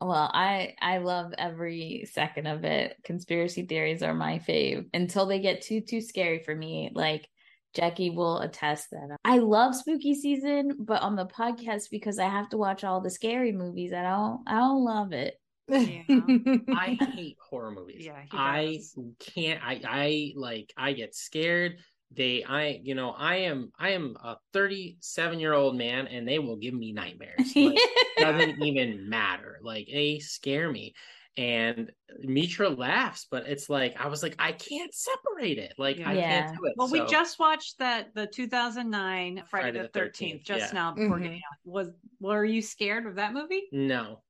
Well, 0.00 0.30
I 0.32 0.74
I 0.80 0.98
love 0.98 1.34
every 1.36 2.08
second 2.12 2.46
of 2.46 2.64
it. 2.64 2.96
Conspiracy 3.02 3.66
theories 3.66 4.02
are 4.02 4.14
my 4.14 4.38
fave 4.38 4.88
until 4.94 5.26
they 5.26 5.40
get 5.40 5.62
too 5.62 5.80
too 5.80 6.00
scary 6.00 6.42
for 6.44 6.54
me. 6.54 6.92
Like 6.94 7.28
Jackie 7.74 8.10
will 8.10 8.38
attest 8.38 8.90
that 8.90 9.16
I 9.24 9.38
love 9.38 9.74
spooky 9.74 10.14
season, 10.14 10.76
but 10.78 11.02
on 11.02 11.16
the 11.16 11.26
podcast 11.26 11.90
because 11.90 12.18
I 12.18 12.28
have 12.28 12.48
to 12.50 12.56
watch 12.56 12.84
all 12.84 13.00
the 13.00 13.10
scary 13.10 13.52
movies, 13.52 13.92
I 13.92 14.02
don't 14.02 14.42
I 14.46 14.58
don't 14.58 14.84
love 14.84 15.12
it. 15.12 15.34
I 15.70 16.96
hate 17.14 17.36
horror 17.40 17.70
movies. 17.70 18.04
Yeah, 18.04 18.22
I 18.32 18.80
can't. 19.18 19.62
I 19.62 19.80
I 19.84 20.32
like. 20.36 20.72
I 20.76 20.92
get 20.92 21.14
scared. 21.14 21.78
They. 22.10 22.44
I. 22.44 22.80
You 22.82 22.94
know. 22.94 23.10
I 23.10 23.36
am. 23.36 23.70
I 23.78 23.90
am 23.90 24.16
a 24.22 24.36
37 24.52 25.40
year 25.40 25.52
old 25.52 25.76
man, 25.76 26.06
and 26.06 26.26
they 26.26 26.38
will 26.38 26.56
give 26.56 26.74
me 26.74 26.92
nightmares. 26.92 27.52
Like, 27.54 27.78
doesn't 28.18 28.62
even 28.62 29.08
matter. 29.08 29.58
Like 29.62 29.88
they 29.92 30.18
scare 30.18 30.70
me. 30.70 30.94
And 31.36 31.92
Mitra 32.18 32.68
laughs, 32.68 33.28
but 33.30 33.46
it's 33.46 33.70
like 33.70 33.94
I 33.96 34.08
was 34.08 34.24
like, 34.24 34.34
I 34.40 34.50
can't 34.50 34.92
separate 34.92 35.58
it. 35.58 35.72
Like 35.78 36.00
I 36.00 36.16
can't 36.16 36.58
do 36.58 36.64
it. 36.64 36.72
Well, 36.76 36.90
we 36.90 37.06
just 37.06 37.38
watched 37.38 37.78
that 37.78 38.12
the 38.12 38.26
2009 38.26 39.44
Friday, 39.48 39.78
Friday 39.78 39.78
the 39.78 39.90
the 39.92 40.06
13th, 40.06 40.40
13th, 40.40 40.42
just 40.44 40.72
yeah. 40.72 40.72
now 40.72 40.94
before 40.94 41.18
Mhm. 41.18 41.22
getting 41.22 41.38
out. 41.38 41.58
Was 41.64 41.88
were 42.18 42.44
you 42.44 42.60
scared 42.60 43.06
of 43.06 43.14
that 43.16 43.34
movie? 43.34 43.68
no. 43.70 44.22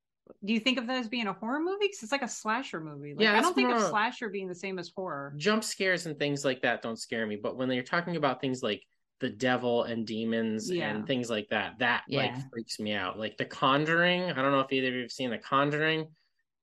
Do 0.45 0.53
you 0.53 0.59
think 0.59 0.77
of 0.77 0.87
that 0.87 0.97
as 0.97 1.07
being 1.07 1.27
a 1.27 1.33
horror 1.33 1.59
movie? 1.59 1.77
Because 1.87 2.03
it's 2.03 2.11
like 2.11 2.21
a 2.21 2.27
slasher 2.27 2.79
movie. 2.79 3.13
Like, 3.13 3.23
Yeah, 3.23 3.37
I 3.37 3.41
don't 3.41 3.55
think 3.55 3.71
of 3.71 3.81
slasher 3.81 4.29
being 4.29 4.47
the 4.47 4.55
same 4.55 4.79
as 4.79 4.89
horror. 4.95 5.33
jump 5.37 5.63
scares 5.63 6.05
and 6.05 6.17
things 6.17 6.45
like 6.45 6.61
that 6.61 6.81
don't 6.81 6.97
scare 6.99 7.25
me 7.25 7.35
but 7.35 7.57
when 7.57 7.69
you're 7.71 7.83
talking 7.83 8.15
about 8.15 8.39
things 8.41 8.61
like 8.63 8.83
the 9.19 9.29
devil 9.29 9.83
and 9.83 10.07
demons 10.07 10.71
Yeah. 10.71 10.89
and 10.91 11.05
things 11.05 11.29
like 11.29 11.49
that 11.49 11.79
that 11.79 12.03
Yeah. 12.07 12.19
like 12.21 12.49
freaks 12.51 12.79
me 12.79 12.93
out 12.93 13.19
like 13.19 13.37
the 13.37 13.45
conjuring 13.45 14.23
i 14.31 14.41
don't 14.41 14.51
know 14.51 14.61
if 14.61 14.71
either 14.71 14.87
of 14.87 14.93
you 14.93 15.01
have 15.01 15.11
seen 15.11 15.29
the 15.29 15.37
conjuring 15.37 16.07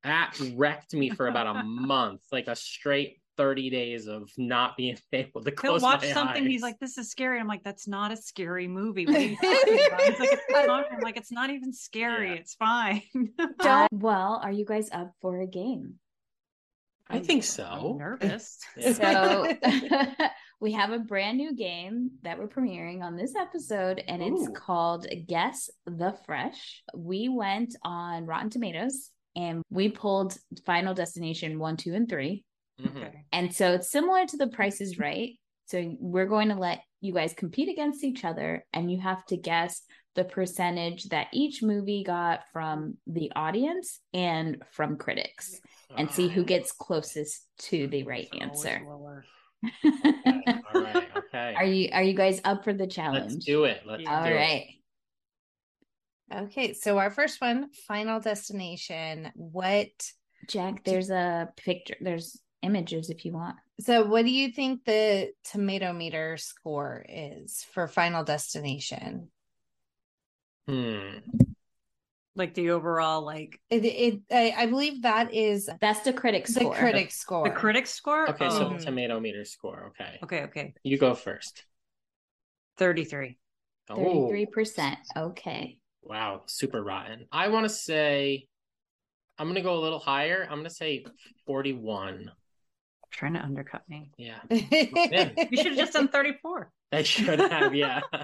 that 0.02 0.38
wrecked 0.54 0.94
me 0.94 1.10
for 1.10 1.26
about 1.28 1.46
a 1.56 1.62
month 1.64 2.22
like 2.32 2.46
a 2.48 2.56
straight 2.56 3.20
30 3.36 3.70
days 3.70 4.06
of 4.06 4.30
not 4.36 4.76
being 4.76 4.98
able 5.12 5.42
to 5.42 5.50
close 5.50 5.80
He'll 5.80 5.90
watch 5.90 6.02
my 6.02 6.12
something. 6.12 6.46
He's 6.46 6.62
like, 6.62 6.78
"This 6.78 6.98
is 6.98 7.10
scary." 7.10 7.38
I'm 7.38 7.46
like, 7.46 7.64
"That's 7.64 7.88
not 7.88 8.12
a 8.12 8.16
scary 8.16 8.68
movie." 8.68 9.06
What 9.06 9.16
are 9.16 9.20
you 9.20 9.36
talking 9.42 9.86
about? 9.86 10.00
He's 10.02 10.20
like, 10.20 10.30
"It's 10.32 10.68
a. 10.68 10.70
I'm 10.70 11.00
like, 11.00 11.16
"It's 11.16 11.32
not 11.32 11.50
even 11.50 11.72
scary. 11.72 12.30
Yeah. 12.30 12.34
It's 12.36 12.54
fine." 12.54 13.02
Well, 13.92 14.40
are 14.42 14.52
you 14.52 14.64
guys 14.64 14.88
up 14.92 15.12
for 15.20 15.40
a 15.40 15.46
game? 15.46 15.94
i 17.08 17.18
think 17.18 17.38
I'm 17.38 17.42
so 17.42 17.96
nervous. 17.98 18.58
So 18.94 19.52
we 20.60 20.72
have 20.72 20.90
a 20.90 20.98
brand 20.98 21.38
new 21.38 21.54
game 21.54 22.10
that 22.22 22.38
we're 22.38 22.48
premiering 22.48 23.02
on 23.02 23.16
this 23.16 23.34
episode, 23.36 24.02
and 24.06 24.22
it's 24.22 24.48
called 24.54 25.06
Guess 25.26 25.70
the 25.86 26.16
Fresh. 26.24 26.82
We 26.94 27.28
went 27.28 27.76
on 27.82 28.26
Rotten 28.26 28.50
Tomatoes 28.50 29.10
and 29.36 29.62
we 29.70 29.90
pulled 29.90 30.36
Final 30.64 30.94
Destination 30.94 31.58
one, 31.58 31.76
two, 31.76 31.94
and 31.94 32.08
three. 32.08 32.44
Mhm. 32.80 33.24
And 33.32 33.54
so 33.54 33.72
it's 33.72 33.90
similar 33.90 34.26
to 34.26 34.36
the 34.36 34.48
Price 34.48 34.80
is 34.80 34.98
Right. 34.98 35.38
So 35.66 35.96
we're 35.98 36.26
going 36.26 36.48
to 36.50 36.54
let 36.54 36.80
you 37.00 37.12
guys 37.12 37.34
compete 37.34 37.68
against 37.68 38.04
each 38.04 38.24
other, 38.24 38.64
and 38.72 38.90
you 38.90 39.00
have 39.00 39.24
to 39.26 39.36
guess 39.36 39.82
the 40.14 40.24
percentage 40.24 41.04
that 41.10 41.26
each 41.32 41.62
movie 41.62 42.04
got 42.04 42.40
from 42.52 42.96
the 43.06 43.32
audience 43.36 44.00
and 44.14 44.62
from 44.72 44.96
critics, 44.96 45.60
and 45.96 46.10
see 46.10 46.28
who 46.28 46.42
Oh, 46.42 46.44
gets 46.44 46.72
closest 46.72 47.46
to 47.58 47.86
the 47.88 48.04
right 48.04 48.28
It's 48.32 48.42
answer. 48.42 48.82
okay. 49.84 50.44
All 50.74 50.82
right. 50.82 51.08
Okay. 51.16 51.54
Are 51.56 51.64
you 51.64 51.90
are 51.92 52.02
you 52.02 52.14
guys 52.14 52.40
up 52.44 52.64
for 52.64 52.72
the 52.72 52.86
challenge? 52.86 53.32
Let's 53.32 53.44
do 53.44 53.64
it. 53.64 53.82
Let's 53.86 54.06
All 54.06 54.24
do 54.24 54.34
right. 54.34 54.66
okay, 56.32 56.72
so 56.74 56.98
our 56.98 57.10
first 57.10 57.40
one, 57.40 57.70
Final 57.88 58.20
Destination. 58.20 59.32
What 59.34 59.88
Jack, 60.48 60.84
there's 60.84 61.10
a 61.10 61.48
picture. 61.56 61.96
There's 62.00 62.40
images 62.66 63.08
if 63.08 63.24
you 63.24 63.32
want. 63.32 63.56
so 63.80 64.04
what 64.04 64.24
do 64.24 64.30
you 64.30 64.50
think 64.52 64.84
the 64.84 65.30
tomato 65.44 65.92
meter 65.92 66.36
score 66.36 67.04
is 67.08 67.64
for 67.72 67.86
Final 67.86 68.24
Destination? 68.24 69.28
Hmm. 70.66 71.18
Like 72.34 72.52
the 72.52 72.70
overall, 72.70 73.22
like 73.24 73.58
It, 73.70 73.84
it 73.84 74.20
I, 74.30 74.64
I 74.64 74.66
believe 74.66 75.02
that 75.02 75.32
is 75.32 75.70
That's 75.80 76.00
the 76.00 76.12
critic 76.12 76.46
the 76.46 76.68
critic 76.68 77.10
score. 77.10 77.44
the 77.48 77.54
critic 77.54 77.86
score. 77.86 78.28
Okay, 78.28 78.50
so 78.50 78.64
Oh, 78.64 78.68
Mhm. 78.74 78.84
tomato 78.84 79.18
meter 79.20 79.44
score. 79.44 79.92
Okay. 79.92 80.18
okay, 80.24 80.42
okay, 80.42 80.74
You 80.82 80.98
go 80.98 81.14
first. 81.14 81.64
thirty-three. 82.76 83.38
Oh, 83.88 83.96
Thirty-three 83.96 84.46
percent. 84.46 84.98
Okay. 85.16 85.78
wow, 86.02 86.42
super 86.46 86.82
rotten. 86.82 87.26
I 87.32 87.48
want 87.48 87.64
to 87.64 87.70
say, 87.70 88.48
I'm 89.38 89.48
gonna 89.48 89.62
go 89.62 89.78
a 89.78 89.80
little 89.80 89.98
higher. 89.98 90.42
I'm 90.50 90.58
gonna 90.58 90.68
say 90.68 91.04
41. 91.46 92.30
Trying 93.16 93.32
to 93.32 93.40
undercut 93.40 93.82
me. 93.88 94.10
Yeah, 94.18 94.40
You 94.50 95.56
should 95.56 95.72
have 95.72 95.76
just 95.76 95.94
done 95.94 96.08
thirty-four. 96.08 96.70
I 96.92 97.02
should 97.02 97.40
have. 97.40 97.74
Yeah. 97.74 98.02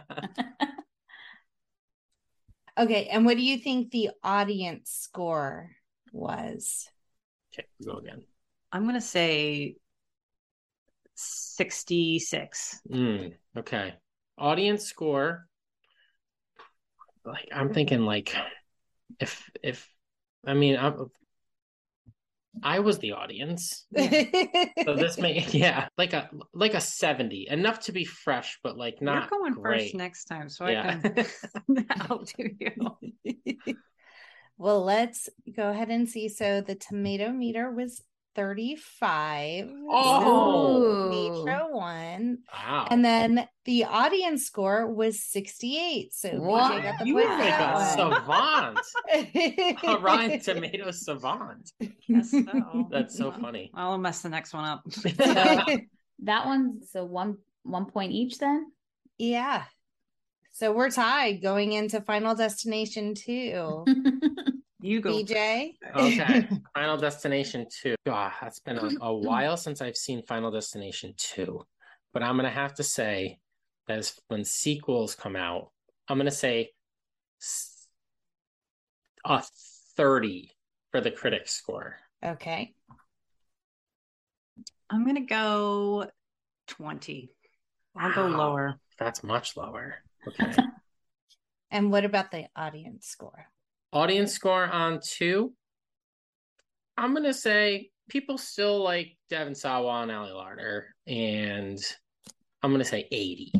okay, 2.78 3.06
and 3.06 3.24
what 3.24 3.38
do 3.38 3.42
you 3.42 3.56
think 3.56 3.90
the 3.90 4.10
audience 4.22 4.90
score 4.90 5.70
was? 6.12 6.86
okay, 7.54 7.66
go 7.82 7.92
again. 7.92 8.22
I'm 8.70 8.84
gonna 8.84 9.00
say 9.00 9.76
sixty-six. 11.14 12.78
Mm, 12.90 13.32
okay. 13.56 13.94
Audience 14.36 14.84
score. 14.84 15.46
Like 17.24 17.48
I'm 17.50 17.72
thinking 17.72 18.04
like 18.04 18.36
if 19.18 19.50
if 19.62 19.88
I 20.46 20.52
mean 20.52 20.76
I'm 20.76 21.10
I 22.62 22.80
was 22.80 22.98
the 22.98 23.12
audience. 23.12 23.86
So 24.84 24.94
this 24.96 25.16
may 25.18 25.44
yeah, 25.52 25.88
like 25.96 26.12
a 26.12 26.28
like 26.52 26.74
a 26.74 26.80
70. 26.80 27.46
Enough 27.50 27.80
to 27.80 27.92
be 27.92 28.04
fresh, 28.04 28.58
but 28.62 28.76
like 28.76 29.00
not 29.00 29.30
You're 29.30 29.40
going 29.40 29.54
great. 29.54 29.82
first 29.82 29.94
next 29.94 30.24
time, 30.24 30.48
so 30.48 30.66
Yeah. 30.66 31.00
I 31.04 31.08
can 31.08 31.86
outdo 32.10 32.50
you. 32.58 33.34
well, 34.58 34.82
let's 34.84 35.28
go 35.56 35.70
ahead 35.70 35.90
and 35.90 36.08
see. 36.08 36.28
So 36.28 36.60
the 36.60 36.74
tomato 36.74 37.30
meter 37.30 37.70
was 37.70 38.02
35. 38.34 39.70
Oh. 39.90 41.08
Ooh. 42.72 42.78
Mitra 42.78 42.80
won. 42.80 42.80
Wow. 42.80 42.86
And 42.90 43.04
then 43.04 43.48
the 43.64 43.84
audience 43.84 44.44
score 44.44 44.86
was 44.92 45.22
68. 45.22 46.12
So 46.14 46.30
What? 46.30 46.82
Got 46.82 46.98
the 46.98 47.06
you 47.06 47.18
are 47.18 47.38
like 47.38 47.60
a 47.60 47.84
savant. 47.90 48.78
A 49.84 49.98
Rotten 49.98 50.40
Tomato 50.40 50.90
savant. 50.90 51.72
Guess 52.08 52.30
so. 52.30 52.88
That's 52.90 53.16
so 53.16 53.32
funny. 53.32 53.70
I'll 53.74 53.98
mess 53.98 54.22
the 54.22 54.28
next 54.28 54.52
one 54.54 54.64
up. 54.64 54.82
That 56.24 56.46
one's 56.46 56.90
so 56.92 57.04
one 57.04 57.38
one 57.64 57.86
point 57.86 58.12
each 58.12 58.38
then. 58.38 58.66
yeah. 59.18 59.64
So 60.54 60.70
we're 60.72 60.90
tied 60.90 61.40
going 61.42 61.72
into 61.72 62.00
Final 62.02 62.34
Destination 62.34 63.14
2. 63.14 63.84
you 64.82 65.00
go. 65.00 65.10
BJ. 65.10 65.72
Okay. 65.96 66.48
Final 66.74 66.96
Destination 66.98 67.66
2. 67.82 67.94
God, 68.04 68.32
that's 68.40 68.60
been 68.60 68.76
a, 68.78 68.90
a 69.00 69.14
while 69.16 69.56
since 69.56 69.80
I've 69.80 69.96
seen 69.96 70.22
Final 70.24 70.50
Destination 70.50 71.14
2. 71.16 71.64
But 72.12 72.22
I'm 72.22 72.36
going 72.36 72.48
to 72.48 72.54
have 72.54 72.74
to 72.74 72.82
say 72.82 73.38
that 73.88 73.98
is 73.98 74.18
when 74.28 74.44
sequels 74.44 75.14
come 75.14 75.36
out, 75.36 75.70
I'm 76.08 76.18
going 76.18 76.26
to 76.26 76.30
say 76.30 76.70
a 79.24 79.42
30 79.96 80.50
for 80.90 81.00
the 81.00 81.10
critic 81.10 81.48
score. 81.48 81.96
Okay. 82.24 82.74
I'm 84.90 85.06
gonna 85.06 85.24
go 85.24 86.06
twenty. 86.68 87.30
I'll 87.96 88.12
go 88.12 88.26
lower. 88.26 88.78
That's 88.98 89.24
much 89.24 89.56
lower. 89.56 89.96
Okay. 90.28 90.52
And 91.72 91.90
what 91.90 92.04
about 92.04 92.30
the 92.30 92.44
audience 92.54 93.06
score? 93.06 93.46
Audience 93.94 94.32
score 94.32 94.66
on 94.66 95.00
2. 95.02 95.50
I'm 96.98 97.12
going 97.12 97.24
to 97.24 97.32
say 97.32 97.88
people 98.10 98.36
still 98.36 98.84
like 98.84 99.16
Devon 99.30 99.54
Sawa 99.54 100.02
and 100.02 100.12
Ali 100.12 100.32
Larter. 100.32 100.82
And 101.06 101.82
I'm 102.62 102.70
going 102.70 102.82
to 102.82 102.88
say 102.88 103.08
80. 103.10 103.52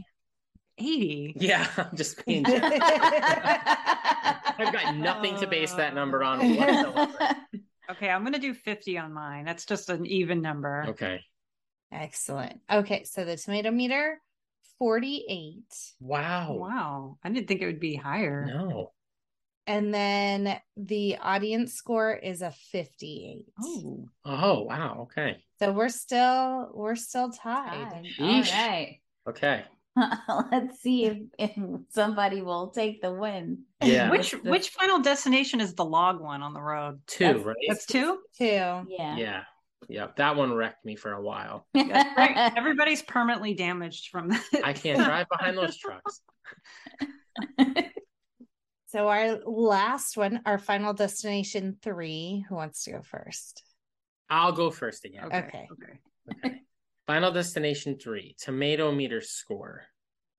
Eighty. 0.78 1.35
Yeah, 1.37 1.66
I'm 1.76 1.94
just 1.94 2.25
being 2.25 2.44
I've 2.49 2.62
got 4.73 4.97
nothing 4.97 5.38
to 5.38 5.47
base 5.47 5.73
that 5.75 5.94
number 5.94 6.25
on 6.25 6.40
uh. 6.40 6.44
whatsoever. 6.54 7.37
Okay, 7.90 8.09
I'm 8.09 8.25
gonna 8.25 8.38
do 8.38 8.54
fifty 8.54 8.97
on 8.97 9.12
mine. 9.12 9.44
That's 9.44 9.66
just 9.66 9.90
an 9.90 10.06
even 10.06 10.40
number. 10.40 10.87
Okay. 10.88 11.21
Excellent. 11.92 12.61
Okay, 12.71 13.04
so 13.04 13.25
the 13.25 13.37
tomato 13.37 13.71
meter 13.71 14.18
48. 14.78 15.62
Wow. 16.00 16.54
Wow, 16.54 17.18
I 17.23 17.28
didn't 17.28 17.49
think 17.49 17.61
it 17.61 17.66
would 17.66 17.80
be 17.80 17.94
higher. 17.94 18.47
No. 18.47 18.92
And 19.66 19.95
then 19.95 20.61
the 20.76 21.19
audience 21.19 21.75
score 21.75 22.12
is 22.14 22.42
a 22.42 22.50
58. 22.73 23.47
Oh, 23.62 24.09
Oh, 24.25 24.62
wow. 24.62 25.02
Okay. 25.02 25.37
So 25.61 25.71
we're 25.73 25.88
still 25.88 26.71
we're 26.75 26.97
still 26.97 27.31
tied. 27.31 27.90
Tied. 27.90 28.07
All 28.21 28.26
Sheesh. 28.42 28.52
right. 28.52 29.00
Okay. 29.28 29.64
Let's 30.50 30.81
see 30.81 31.04
if, 31.04 31.19
if 31.38 31.50
somebody 31.90 32.42
will 32.42 32.71
take 32.71 33.00
the 33.02 33.12
win. 33.12 33.59
Yeah. 33.83 34.11
which 34.11 34.33
the- 34.33 34.50
which 34.50 34.71
final 34.71 34.99
destination 35.00 35.61
is 35.61 35.75
the 35.75 35.85
log 35.85 36.21
one 36.21 36.42
on 36.42 36.54
the 36.54 36.62
road? 36.62 37.00
Two, 37.07 37.25
That's- 37.25 37.45
right? 37.45 37.57
That's 37.69 37.87
two. 37.87 38.19
Two. 38.37 38.45
Yeah. 38.47 39.16
Yeah. 39.16 39.42
Yep. 39.88 40.16
That 40.16 40.37
one 40.37 40.52
wrecked 40.54 40.85
me 40.85 40.97
for 40.97 41.12
a 41.12 41.23
while. 41.23 41.66
Right, 41.75 42.52
Everybody's 42.57 43.02
permanently 43.02 43.54
damaged 43.54 44.09
from 44.11 44.28
that. 44.31 44.42
I 44.64 44.73
can't 44.73 45.04
drive 45.04 45.26
behind 45.28 45.57
those 45.59 45.76
trucks. 45.76 46.21
So 48.92 49.08
our 49.08 49.38
last 49.46 50.18
one, 50.18 50.42
our 50.44 50.58
final 50.58 50.92
destination 50.92 51.78
three. 51.80 52.44
Who 52.46 52.54
wants 52.54 52.84
to 52.84 52.90
go 52.90 53.00
first? 53.00 53.64
I'll 54.28 54.52
go 54.52 54.70
first 54.70 55.06
again. 55.06 55.25
Okay. 55.25 55.38
Okay. 55.38 55.68
Okay. 55.72 55.99
Okay. 56.44 56.61
Final 57.06 57.32
Destination 57.32 57.99
3, 57.99 58.37
tomato 58.38 58.92
meter 58.92 59.22
score. 59.22 59.82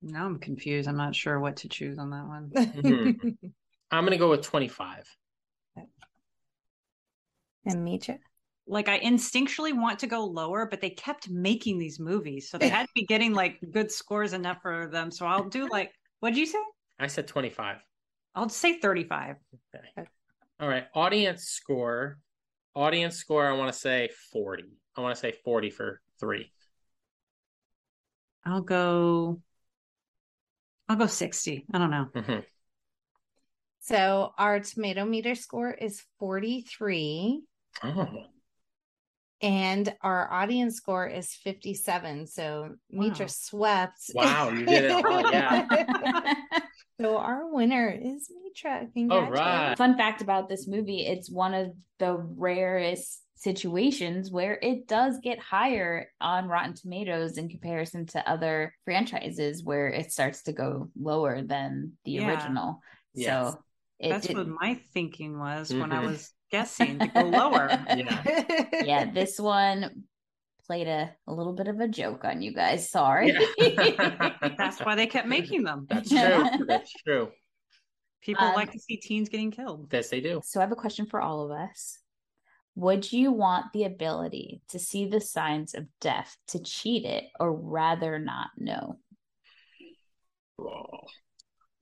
Now 0.03 0.27
I'm 0.27 0.37
confused. 0.37 0.87
I'm 0.87 0.97
not 0.97 1.15
sure 1.15 1.39
what 1.39 1.57
to 1.57 1.67
choose 1.67 1.97
on 1.97 2.11
that 2.11 2.27
one. 2.27 2.51
Mhm. 2.55 3.51
I'm 3.91 4.03
going 4.05 4.11
to 4.11 4.17
go 4.17 4.29
with 4.29 4.43
25. 4.43 5.07
and 7.65 7.83
Mitra. 7.83 8.19
Like 8.67 8.87
I 8.87 8.99
instinctually 8.99 9.75
want 9.75 9.99
to 9.99 10.07
go 10.07 10.25
lower, 10.25 10.67
but 10.67 10.79
they 10.79 10.91
kept 10.91 11.27
making 11.27 11.79
these 11.79 11.99
movies, 11.99 12.51
so 12.51 12.59
they 12.59 12.69
had 12.69 12.83
to 12.83 12.91
be 12.93 13.05
getting 13.05 13.33
like 13.33 13.59
good 13.71 13.91
scores 13.91 14.33
enough 14.33 14.59
for 14.61 14.89
them. 14.91 15.09
So 15.09 15.25
I'll 15.25 15.49
do 15.49 15.67
like, 15.69 15.91
what'd 16.19 16.37
you 16.37 16.45
say? 16.45 16.59
I 16.99 17.07
said 17.07 17.27
25. 17.27 17.83
I'll 18.35 18.49
say 18.49 18.79
35. 18.79 19.35
Okay. 19.75 20.07
All 20.59 20.67
right. 20.67 20.85
Audience 20.93 21.43
score. 21.43 22.17
Audience 22.75 23.17
score, 23.17 23.45
I 23.45 23.53
want 23.53 23.71
to 23.71 23.77
say 23.77 24.09
40. 24.31 24.63
I 24.97 25.01
want 25.01 25.15
to 25.15 25.19
say 25.19 25.31
40 25.43 25.69
for 25.69 26.01
three. 26.19 26.51
I'll 28.45 28.61
go. 28.61 29.41
I'll 30.89 30.95
go 30.95 31.05
60. 31.05 31.65
I 31.71 31.77
don't 31.77 31.91
know. 31.91 32.07
Mhm. 32.15 32.43
So 33.81 34.33
our 34.37 34.59
tomato 34.59 35.05
meter 35.05 35.35
score 35.35 35.71
is 35.71 36.01
43 36.19 37.43
Oh, 37.83 38.25
and 39.41 39.93
our 40.01 40.31
audience 40.31 40.77
score 40.77 41.05
is 41.05 41.33
57. 41.33 42.27
So 42.27 42.75
Mitra 42.89 43.25
Wow. 43.25 43.27
swept. 43.27 43.99
Wow, 44.15 44.49
you 44.51 44.65
did 44.65 44.85
it 44.85 44.91
all, 44.91 45.29
yeah. 45.29 45.65
so 47.03 47.17
our 47.17 47.53
winner 47.53 47.89
is 47.89 48.29
Mitra. 48.43 48.81
all 48.81 48.87
Congratulations. 48.93 49.77
Fun 49.77 49.97
fact 49.97 50.21
about 50.21 50.47
this 50.47 50.67
movie 50.67 51.05
it's 51.05 51.29
one 51.29 51.53
of 51.53 51.71
the 51.99 52.15
rarest 52.15 53.21
situations 53.35 54.31
where 54.31 54.57
it 54.61 54.87
does 54.87 55.19
get 55.21 55.37
higher 55.37 56.09
on 56.21 56.47
Rotten 56.47 56.73
Tomatoes 56.75 57.37
in 57.37 57.49
comparison 57.49 58.05
to 58.07 58.29
other 58.29 58.73
franchises 58.85 59.63
where 59.63 59.89
it 59.89 60.13
starts 60.13 60.43
to 60.43 60.53
go 60.53 60.89
lower 60.99 61.41
than 61.41 61.93
the 62.05 62.11
Yeah. 62.13 62.27
original. 62.29 62.79
Yes. 63.13 63.51
So 63.53 63.59
it 63.99 64.09
That's 64.09 64.27
did, 64.27 64.37
what 64.37 64.47
my 64.47 64.79
thinking 64.93 65.37
was 65.37 65.73
when 65.73 65.91
I 65.91 65.97
Mhm. 66.01 66.05
was 66.05 66.31
guessing 66.51 66.99
to 66.99 67.07
go 67.07 67.23
lower. 67.23 67.67
Yeah. 67.97 68.23
yeah, 68.81 69.11
this 69.11 69.39
one 69.39 70.05
played 70.67 70.87
a, 70.87 71.13
a 71.27 71.33
little 71.33 71.53
bit 71.53 71.67
of 71.67 71.79
a 71.79 71.87
joke 71.87 72.23
on 72.25 72.41
you 72.41 72.53
guys. 72.53 72.89
Sorry. 72.89 73.33
Yeah. 73.57 74.33
That's 74.57 74.79
why 74.79 74.95
they 74.95 75.07
kept 75.07 75.27
making 75.27 75.63
them. 75.63 75.85
That's 75.89 76.09
true. 76.09 76.65
That's 76.67 76.91
true. 77.05 77.29
People 78.21 78.45
Um, 78.45 78.53
like 78.55 78.71
to 78.71 78.79
see 78.79 78.97
teens 78.97 79.29
getting 79.29 79.51
killed. 79.51 79.89
Yes, 79.91 80.09
they 80.09 80.21
do. 80.21 80.41
so 80.43 80.59
I 80.59 80.63
have 80.63 80.71
a 80.71 80.75
question 80.77 81.05
for 81.05 81.21
all 81.21 81.43
of 81.43 81.51
us. 81.51 81.97
Would 82.75 83.11
you 83.11 83.31
want 83.31 83.67
the 83.73 83.83
ability 83.83 84.61
to 84.69 84.79
see 84.79 85.05
the 85.07 85.21
signs 85.21 85.75
of 85.75 85.85
death 86.01 86.35
to 86.47 86.59
cheat 86.63 87.05
it 87.05 87.25
or 87.39 87.53
rather 87.53 88.17
not 88.17 88.47
know? 88.57 88.97
Oh. 90.59 90.85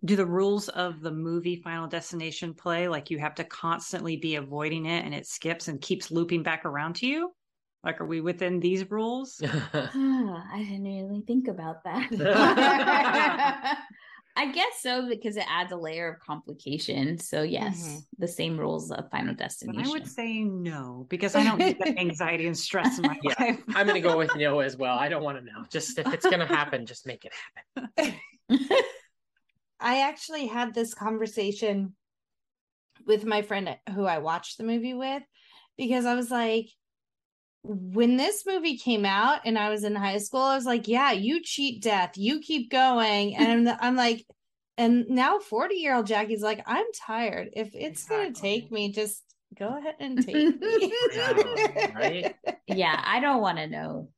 Do 0.03 0.15
the 0.15 0.25
rules 0.25 0.67
of 0.67 0.99
the 1.01 1.11
movie 1.11 1.57
Final 1.57 1.87
Destination 1.87 2.53
play? 2.55 2.87
Like 2.87 3.11
you 3.11 3.19
have 3.19 3.35
to 3.35 3.43
constantly 3.43 4.17
be 4.17 4.35
avoiding 4.35 4.87
it 4.87 5.05
and 5.05 5.13
it 5.13 5.27
skips 5.27 5.67
and 5.67 5.79
keeps 5.79 6.09
looping 6.11 6.41
back 6.43 6.65
around 6.65 6.95
to 6.97 7.07
you? 7.07 7.31
Like, 7.83 7.99
are 7.99 8.05
we 8.05 8.21
within 8.21 8.59
these 8.59 8.89
rules? 8.89 9.41
I 9.43 10.65
didn't 10.69 10.83
really 10.83 11.23
think 11.25 11.47
about 11.47 11.83
that. 11.83 12.09
I 14.37 14.51
guess 14.51 14.81
so 14.81 15.09
because 15.09 15.35
it 15.35 15.45
adds 15.49 15.71
a 15.73 15.75
layer 15.75 16.13
of 16.13 16.19
complication. 16.19 17.17
So 17.17 17.41
yes, 17.41 17.83
Mhm. 17.83 18.05
the 18.19 18.27
same 18.27 18.57
rules 18.57 18.91
of 18.91 19.09
Final 19.11 19.33
But 19.33 19.39
Destination. 19.39 19.85
I 19.85 19.89
would 19.89 20.07
say 20.07 20.43
no 20.43 21.05
because 21.09 21.35
I 21.35 21.43
don't 21.43 21.57
need 21.57 21.77
that 21.79 21.99
anxiety 21.99 22.47
and 22.47 22.57
stress 22.57 22.97
in 22.97 23.03
my 23.05 23.17
Yeah. 23.21 23.33
life. 23.39 23.59
I'm 23.75 23.85
gonna 23.87 23.99
go 23.99 24.17
with 24.17 24.35
no 24.35 24.59
as 24.59 24.77
well. 24.77 24.97
I 24.97 25.09
don't 25.09 25.23
want 25.23 25.37
to 25.39 25.43
know. 25.43 25.65
Just 25.69 25.97
if 25.99 26.13
it's 26.13 26.25
gonna 26.25 26.45
happen, 26.45 26.85
just 26.85 27.05
make 27.05 27.25
it 27.25 27.33
happen. 27.75 28.15
I 29.81 30.01
actually 30.01 30.45
had 30.47 30.73
this 30.73 30.93
conversation 30.93 31.95
with 33.05 33.25
my 33.25 33.41
friend 33.41 33.75
who 33.93 34.05
I 34.05 34.19
watched 34.19 34.57
the 34.57 34.63
movie 34.63 34.93
with 34.93 35.23
because 35.77 36.05
I 36.05 36.15
was 36.15 36.31
like, 36.31 36.67
when 37.63 38.17
this 38.17 38.43
movie 38.45 38.77
came 38.77 39.05
out 39.05 39.41
and 39.45 39.57
I 39.57 39.69
was 39.69 39.83
in 39.83 39.95
high 39.95 40.17
school, 40.17 40.41
I 40.41 40.55
was 40.55 40.65
like, 40.65 40.87
yeah, 40.87 41.11
you 41.11 41.41
cheat 41.41 41.81
death, 41.81 42.17
you 42.17 42.39
keep 42.39 42.71
going. 42.71 43.35
And 43.41 43.69
I'm, 43.69 43.77
I'm 43.79 43.95
like, 43.95 44.25
and 44.77 45.07
now 45.09 45.39
40 45.39 45.75
year 45.75 45.95
old 45.95 46.07
Jackie's 46.07 46.41
like, 46.41 46.63
I'm 46.65 46.85
tired. 47.05 47.49
If 47.53 47.71
it's 47.73 48.05
going 48.05 48.33
to 48.33 48.41
take 48.41 48.71
me, 48.71 48.91
just 48.91 49.23
go 49.57 49.77
ahead 49.77 49.95
and 49.99 50.25
take 50.25 50.59
me. 50.59 50.93
Yeah, 51.13 51.97
right? 51.97 52.35
yeah, 52.67 53.01
I 53.05 53.19
don't 53.19 53.41
want 53.41 53.57
to 53.59 53.67
know. 53.67 54.09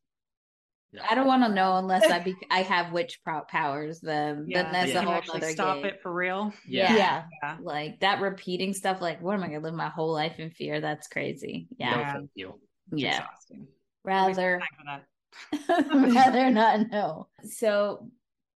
No. 0.94 1.02
I 1.10 1.16
don't 1.16 1.26
want 1.26 1.44
to 1.44 1.50
know 1.50 1.78
unless 1.78 2.06
I 2.10 2.20
be 2.20 2.36
I 2.52 2.62
have 2.62 2.94
witch 2.94 3.20
powers. 3.50 4.00
Then 4.00 4.46
Yeah, 4.48 4.62
then 4.64 4.72
that's 4.74 4.92
Yeah. 4.92 5.00
a 5.00 5.06
whole 5.06 5.36
other 5.36 5.50
stop 5.50 5.78
game. 5.78 5.86
it 5.86 6.02
for 6.04 6.14
real. 6.14 6.54
Yeah. 6.68 6.96
yeah. 6.96 7.24
Yeah. 7.42 7.58
Like 7.60 8.00
that 8.02 8.22
repeating 8.22 8.76
stuff. 8.76 9.02
Like, 9.02 9.20
what 9.20 9.34
am 9.34 9.42
I 9.44 9.48
gonna 9.48 9.62
live 9.62 9.74
my 9.74 9.90
whole 9.90 10.14
life 10.14 10.38
in 10.40 10.52
fear? 10.52 10.82
That's 10.82 11.08
crazy. 11.08 11.68
No, 11.80 11.88
Yeah, 11.88 12.14
thank 12.14 12.30
you. 12.36 12.60
It's 12.92 13.02
yeah. 13.02 13.22
exhausting. 13.22 13.68
Rather 14.04 14.60
time 14.60 14.68
for 14.78 14.86
that. 14.86 16.14
rather 16.14 16.50
not 16.50 16.92
know. 16.92 17.28
So, 17.44 18.10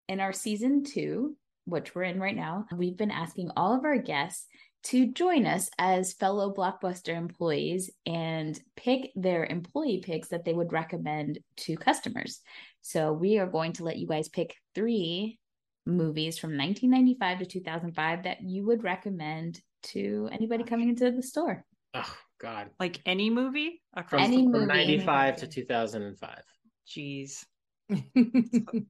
in 0.07 0.19
our 0.19 0.33
season 0.33 0.83
two, 0.83 1.35
which 1.65 1.93
we're 1.93 2.03
in 2.03 2.19
right 2.19 2.35
now, 2.35 2.65
we've 2.75 2.97
been 2.97 3.11
asking 3.11 3.51
all 3.55 3.75
of 3.75 3.83
our 3.83 3.97
guests 3.97 4.45
to 4.83 5.11
join 5.11 5.45
us 5.45 5.69
as 5.77 6.13
fellow 6.13 6.53
Blockbuster 6.53 7.15
employees 7.15 7.89
and 8.05 8.57
pick 8.75 9.11
their 9.15 9.45
employee 9.45 10.01
picks 10.05 10.29
that 10.29 10.45
they 10.45 10.53
would 10.53 10.71
recommend 10.71 11.39
to 11.57 11.77
customers. 11.77 12.41
So, 12.81 13.13
we 13.13 13.37
are 13.39 13.47
going 13.47 13.73
to 13.73 13.83
let 13.83 13.97
you 13.97 14.07
guys 14.07 14.29
pick 14.29 14.55
three 14.75 15.39
movies 15.85 16.37
from 16.37 16.57
1995 16.57 17.39
to 17.39 17.45
2005 17.45 18.23
that 18.23 18.41
you 18.41 18.65
would 18.65 18.83
recommend 18.83 19.61
to 19.83 20.27
anybody 20.31 20.63
coming 20.63 20.89
into 20.89 21.09
the 21.11 21.23
store. 21.23 21.63
Oh 21.93 22.17
God. 22.39 22.69
Like 22.79 22.99
any 23.05 23.29
movie 23.29 23.81
across 23.95 24.21
Any 24.25 24.37
the 24.37 24.43
From 24.43 24.51
movie. 24.51 24.65
95 24.67 25.37
to 25.37 25.47
2005. 25.47 26.43
Jeez. 26.87 27.45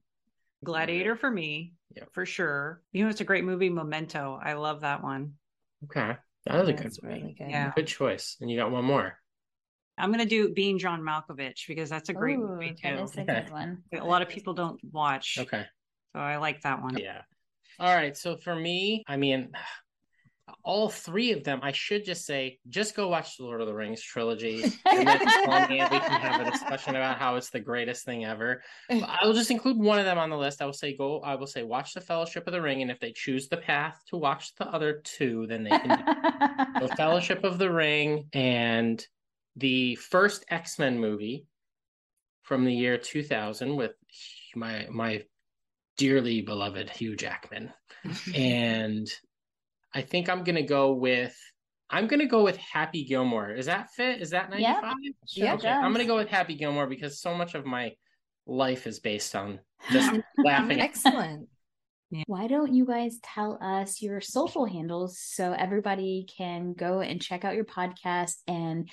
Gladiator 0.64 1.16
for 1.16 1.30
me, 1.30 1.74
Yeah. 1.96 2.04
for 2.12 2.26
sure. 2.26 2.82
You 2.92 3.04
know, 3.04 3.10
it's 3.10 3.20
a 3.20 3.24
great 3.24 3.44
movie, 3.44 3.70
Memento. 3.70 4.38
I 4.42 4.54
love 4.54 4.80
that 4.80 5.02
one. 5.02 5.34
Okay. 5.84 6.16
That 6.46 6.58
was 6.58 6.68
a 6.68 6.72
good 6.72 6.84
That's 6.84 7.02
movie. 7.02 7.20
really 7.20 7.34
good. 7.38 7.50
Yeah. 7.50 7.72
Good 7.74 7.86
choice. 7.86 8.36
And 8.40 8.50
you 8.50 8.56
got 8.58 8.70
one 8.70 8.84
more. 8.84 9.16
I'm 9.96 10.10
gonna 10.10 10.26
do 10.26 10.52
Being 10.52 10.78
John 10.78 11.02
Malkovich 11.02 11.66
because 11.66 11.90
that's 11.90 12.08
a 12.08 12.12
great 12.14 12.38
Ooh, 12.38 12.46
movie 12.46 12.74
too. 12.74 12.88
is 12.88 13.16
a 13.16 13.22
Okay. 13.22 13.42
good 13.44 13.52
one. 13.52 13.82
A 13.92 14.04
lot 14.04 14.22
of 14.22 14.28
people 14.28 14.54
don't 14.54 14.80
watch, 14.92 15.38
Okay. 15.40 15.64
so 16.12 16.20
I 16.20 16.36
like 16.36 16.60
that 16.62 16.82
one. 16.82 16.96
Yeah. 16.96 17.22
All 17.80 17.94
right. 17.94 18.16
So 18.16 18.36
for 18.36 18.54
me, 18.54 19.04
I 19.08 19.16
mean, 19.16 19.50
all 20.62 20.88
three 20.88 21.32
of 21.32 21.44
them, 21.44 21.60
I 21.62 21.72
should 21.72 22.04
just 22.04 22.26
say, 22.26 22.58
just 22.68 22.94
go 22.94 23.08
watch 23.08 23.36
the 23.36 23.44
Lord 23.44 23.60
of 23.60 23.66
the 23.66 23.74
Rings 23.74 24.02
trilogy. 24.02 24.64
And 24.90 25.06
then 25.06 25.18
call 25.44 25.68
me 25.68 25.80
and 25.80 25.90
we 25.90 25.98
can 25.98 26.20
have 26.20 26.46
a 26.46 26.50
discussion 26.50 26.96
about 26.96 27.18
how 27.18 27.36
it's 27.36 27.50
the 27.50 27.60
greatest 27.60 28.04
thing 28.04 28.24
ever. 28.24 28.62
But 28.88 29.08
I 29.08 29.26
will 29.26 29.34
just 29.34 29.50
include 29.50 29.78
one 29.78 29.98
of 29.98 30.04
them 30.04 30.18
on 30.18 30.30
the 30.30 30.36
list. 30.36 30.60
I 30.60 30.66
will 30.66 30.72
say, 30.72 30.96
go, 30.96 31.20
I 31.20 31.36
will 31.36 31.46
say, 31.46 31.62
watch 31.62 31.94
the 31.94 32.00
Fellowship 32.00 32.46
of 32.46 32.52
the 32.52 32.62
Ring. 32.62 32.82
And 32.82 32.90
if 32.90 33.00
they 33.00 33.12
choose 33.12 33.48
the 33.48 33.56
path 33.56 34.00
to 34.08 34.16
watch 34.16 34.54
the 34.56 34.66
other 34.66 35.00
two, 35.04 35.46
then 35.46 35.64
they 35.64 35.70
can 35.70 35.88
the 36.80 36.92
Fellowship 36.96 37.44
of 37.44 37.58
the 37.58 37.70
Ring 37.70 38.28
and 38.32 39.04
the 39.56 39.94
first 39.96 40.44
X 40.48 40.78
Men 40.78 40.98
movie 40.98 41.46
from 42.42 42.64
the 42.64 42.74
year 42.74 42.96
2000 42.96 43.76
with 43.76 43.92
my 44.56 44.86
my 44.90 45.22
dearly 45.96 46.40
beloved 46.40 46.88
Hugh 46.90 47.16
Jackman. 47.16 47.72
and 48.34 49.08
I 49.94 50.02
think 50.02 50.28
I'm 50.28 50.44
gonna 50.44 50.62
go 50.66 50.92
with 50.92 51.36
I'm 51.90 52.06
gonna 52.06 52.26
go 52.26 52.44
with 52.44 52.56
Happy 52.58 53.04
Gilmore. 53.04 53.50
Is 53.52 53.66
that 53.66 53.90
fit? 53.92 54.20
Is 54.20 54.30
that 54.30 54.50
Yeah. 54.58 54.80
95? 54.80 54.94
Sure 55.26 55.48
okay, 55.54 55.68
I'm 55.70 55.92
gonna 55.92 56.04
go 56.04 56.16
with 56.16 56.28
Happy 56.28 56.54
Gilmore 56.54 56.86
because 56.86 57.20
so 57.20 57.34
much 57.34 57.54
of 57.54 57.64
my 57.64 57.94
life 58.46 58.86
is 58.86 58.98
based 59.00 59.34
on 59.34 59.60
just 59.90 60.12
laughing. 60.44 60.80
at 60.80 60.84
Excellent. 60.84 61.48
Why 62.26 62.46
don't 62.46 62.72
you 62.72 62.86
guys 62.86 63.18
tell 63.22 63.58
us 63.62 64.00
your 64.00 64.20
social 64.22 64.64
handles 64.64 65.18
so 65.20 65.52
everybody 65.52 66.26
can 66.36 66.72
go 66.72 67.00
and 67.00 67.20
check 67.20 67.44
out 67.44 67.54
your 67.54 67.66
podcast 67.66 68.36
and 68.46 68.88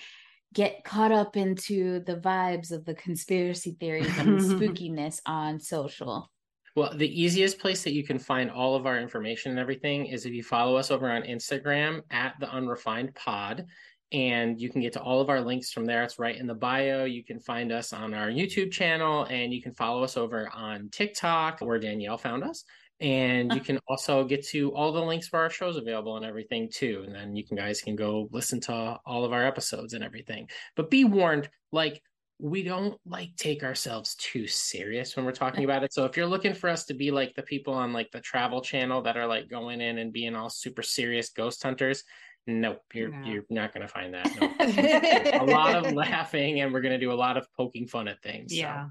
get 0.53 0.83
caught 0.83 1.13
up 1.13 1.37
into 1.37 2.01
the 2.01 2.17
vibes 2.17 2.71
of 2.71 2.83
the 2.85 2.93
conspiracy 2.93 3.77
theories 3.79 4.17
and 4.17 4.37
the 4.39 4.43
spookiness 4.55 5.21
on 5.25 5.59
social? 5.61 6.29
Well, 6.75 6.91
the 6.93 7.21
easiest 7.21 7.59
place 7.59 7.83
that 7.83 7.93
you 7.93 8.03
can 8.03 8.19
find 8.19 8.51
all 8.51 8.75
of 8.75 8.85
our 8.85 8.99
information 8.99 9.51
and 9.51 9.59
everything 9.59 10.07
is 10.07 10.25
if 10.25 10.33
you 10.33 10.43
follow 10.43 10.75
us 10.75 10.91
over 10.91 11.09
on 11.09 11.23
Instagram 11.23 12.01
at 12.11 12.33
the 12.39 12.49
unrefined 12.49 13.15
pod. 13.15 13.65
And 14.11 14.59
you 14.59 14.69
can 14.69 14.81
get 14.81 14.93
to 14.93 15.01
all 15.01 15.19
of 15.19 15.29
our 15.29 15.41
links 15.41 15.71
from 15.71 15.85
there. 15.85 16.03
It's 16.03 16.19
right 16.19 16.35
in 16.35 16.47
the 16.47 16.53
bio. 16.53 17.05
You 17.05 17.23
can 17.23 17.39
find 17.39 17.71
us 17.71 17.91
on 17.91 18.13
our 18.13 18.27
YouTube 18.27 18.71
channel 18.71 19.23
and 19.25 19.53
you 19.53 19.61
can 19.61 19.73
follow 19.73 20.03
us 20.03 20.15
over 20.15 20.49
on 20.53 20.89
TikTok 20.89 21.59
where 21.61 21.79
Danielle 21.79 22.17
found 22.17 22.43
us. 22.43 22.65
And 22.99 23.51
you 23.53 23.59
ah. 23.61 23.63
can 23.63 23.79
also 23.87 24.23
get 24.23 24.45
to 24.47 24.73
all 24.73 24.91
the 24.91 25.01
links 25.01 25.27
for 25.27 25.39
our 25.39 25.49
shows 25.49 25.75
available 25.75 26.17
and 26.17 26.25
everything 26.25 26.69
too. 26.71 27.03
And 27.05 27.15
then 27.15 27.35
you 27.35 27.45
can 27.45 27.57
guys 27.57 27.81
can 27.81 27.95
go 27.95 28.29
listen 28.31 28.61
to 28.61 28.99
all 29.05 29.25
of 29.25 29.33
our 29.33 29.45
episodes 29.45 29.93
and 29.93 30.03
everything. 30.03 30.49
But 30.75 30.91
be 30.91 31.03
warned, 31.03 31.49
like 31.71 32.01
we 32.37 32.63
don't 32.63 32.99
like 33.05 33.35
take 33.37 33.63
ourselves 33.63 34.15
too 34.15 34.45
serious 34.45 35.15
when 35.15 35.25
we're 35.25 35.31
talking 35.31 35.63
about 35.63 35.83
it. 35.83 35.93
So 35.93 36.03
if 36.05 36.17
you're 36.17 36.25
looking 36.25 36.53
for 36.53 36.69
us 36.69 36.85
to 36.85 36.93
be 36.93 37.09
like 37.11 37.33
the 37.35 37.43
people 37.43 37.73
on 37.73 37.93
like 37.93 38.11
the 38.11 38.19
travel 38.19 38.61
channel 38.61 39.01
that 39.03 39.15
are 39.15 39.25
like 39.27 39.49
going 39.49 39.79
in 39.79 39.99
and 39.99 40.11
being 40.11 40.35
all 40.35 40.49
super 40.49 40.83
serious 40.83 41.29
ghost 41.29 41.63
hunters, 41.63 42.03
nope, 42.45 42.81
you're 42.93 43.09
No. 43.09 43.25
you're 43.27 43.45
not 43.49 43.73
gonna 43.73 43.87
find 43.87 44.13
that. 44.13 44.29
No. 44.39 45.39
a 45.39 45.45
lot 45.45 45.75
of 45.75 45.93
laughing 45.93 46.59
and 46.59 46.73
we're 46.73 46.81
gonna 46.81 46.99
do 46.99 47.11
a 47.11 47.13
lot 47.13 47.37
of 47.37 47.47
poking 47.55 47.87
fun 47.87 48.07
at 48.09 48.21
things. 48.21 48.51
so. 48.51 48.57
Yeah. 48.57 48.87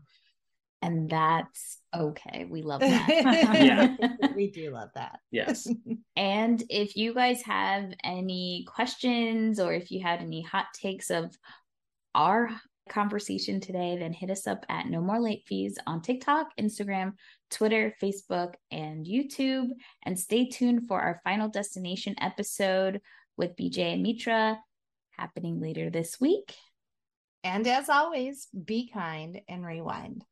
And 0.80 1.08
that's 1.08 1.78
okay. 1.94 2.46
We 2.48 2.62
love 2.62 2.80
that. 2.80 3.08
Yeah. 3.54 3.96
we 4.36 4.50
do 4.50 4.70
love 4.70 4.90
that. 4.94 5.18
Yes. 5.30 5.66
And 6.16 6.62
if 6.68 6.96
you 6.96 7.14
guys 7.14 7.40
have 7.42 7.92
any 8.02 8.66
questions 8.68 9.60
or 9.60 9.72
if 9.72 9.90
you 9.90 10.02
had 10.02 10.20
any 10.20 10.42
hot 10.42 10.66
takes 10.74 11.10
of 11.10 11.34
our 12.14 12.50
conversation 12.88 13.60
today, 13.60 13.96
then 13.98 14.12
hit 14.12 14.30
us 14.30 14.46
up 14.46 14.64
at 14.68 14.86
No 14.86 15.00
More 15.00 15.20
Late 15.20 15.44
Fees 15.46 15.78
on 15.86 16.02
TikTok, 16.02 16.48
Instagram, 16.58 17.12
Twitter, 17.50 17.94
Facebook, 18.02 18.54
and 18.70 19.06
YouTube. 19.06 19.68
And 20.04 20.18
stay 20.18 20.48
tuned 20.48 20.86
for 20.88 21.00
our 21.00 21.20
final 21.24 21.48
destination 21.48 22.14
episode 22.20 23.00
with 23.36 23.56
BJ 23.56 23.94
and 23.94 24.02
Mitra 24.02 24.58
happening 25.10 25.60
later 25.60 25.90
this 25.90 26.20
week. 26.20 26.54
And 27.42 27.66
as 27.66 27.88
always, 27.88 28.48
be 28.64 28.90
kind 28.92 29.40
and 29.48 29.64
rewind. 29.64 30.24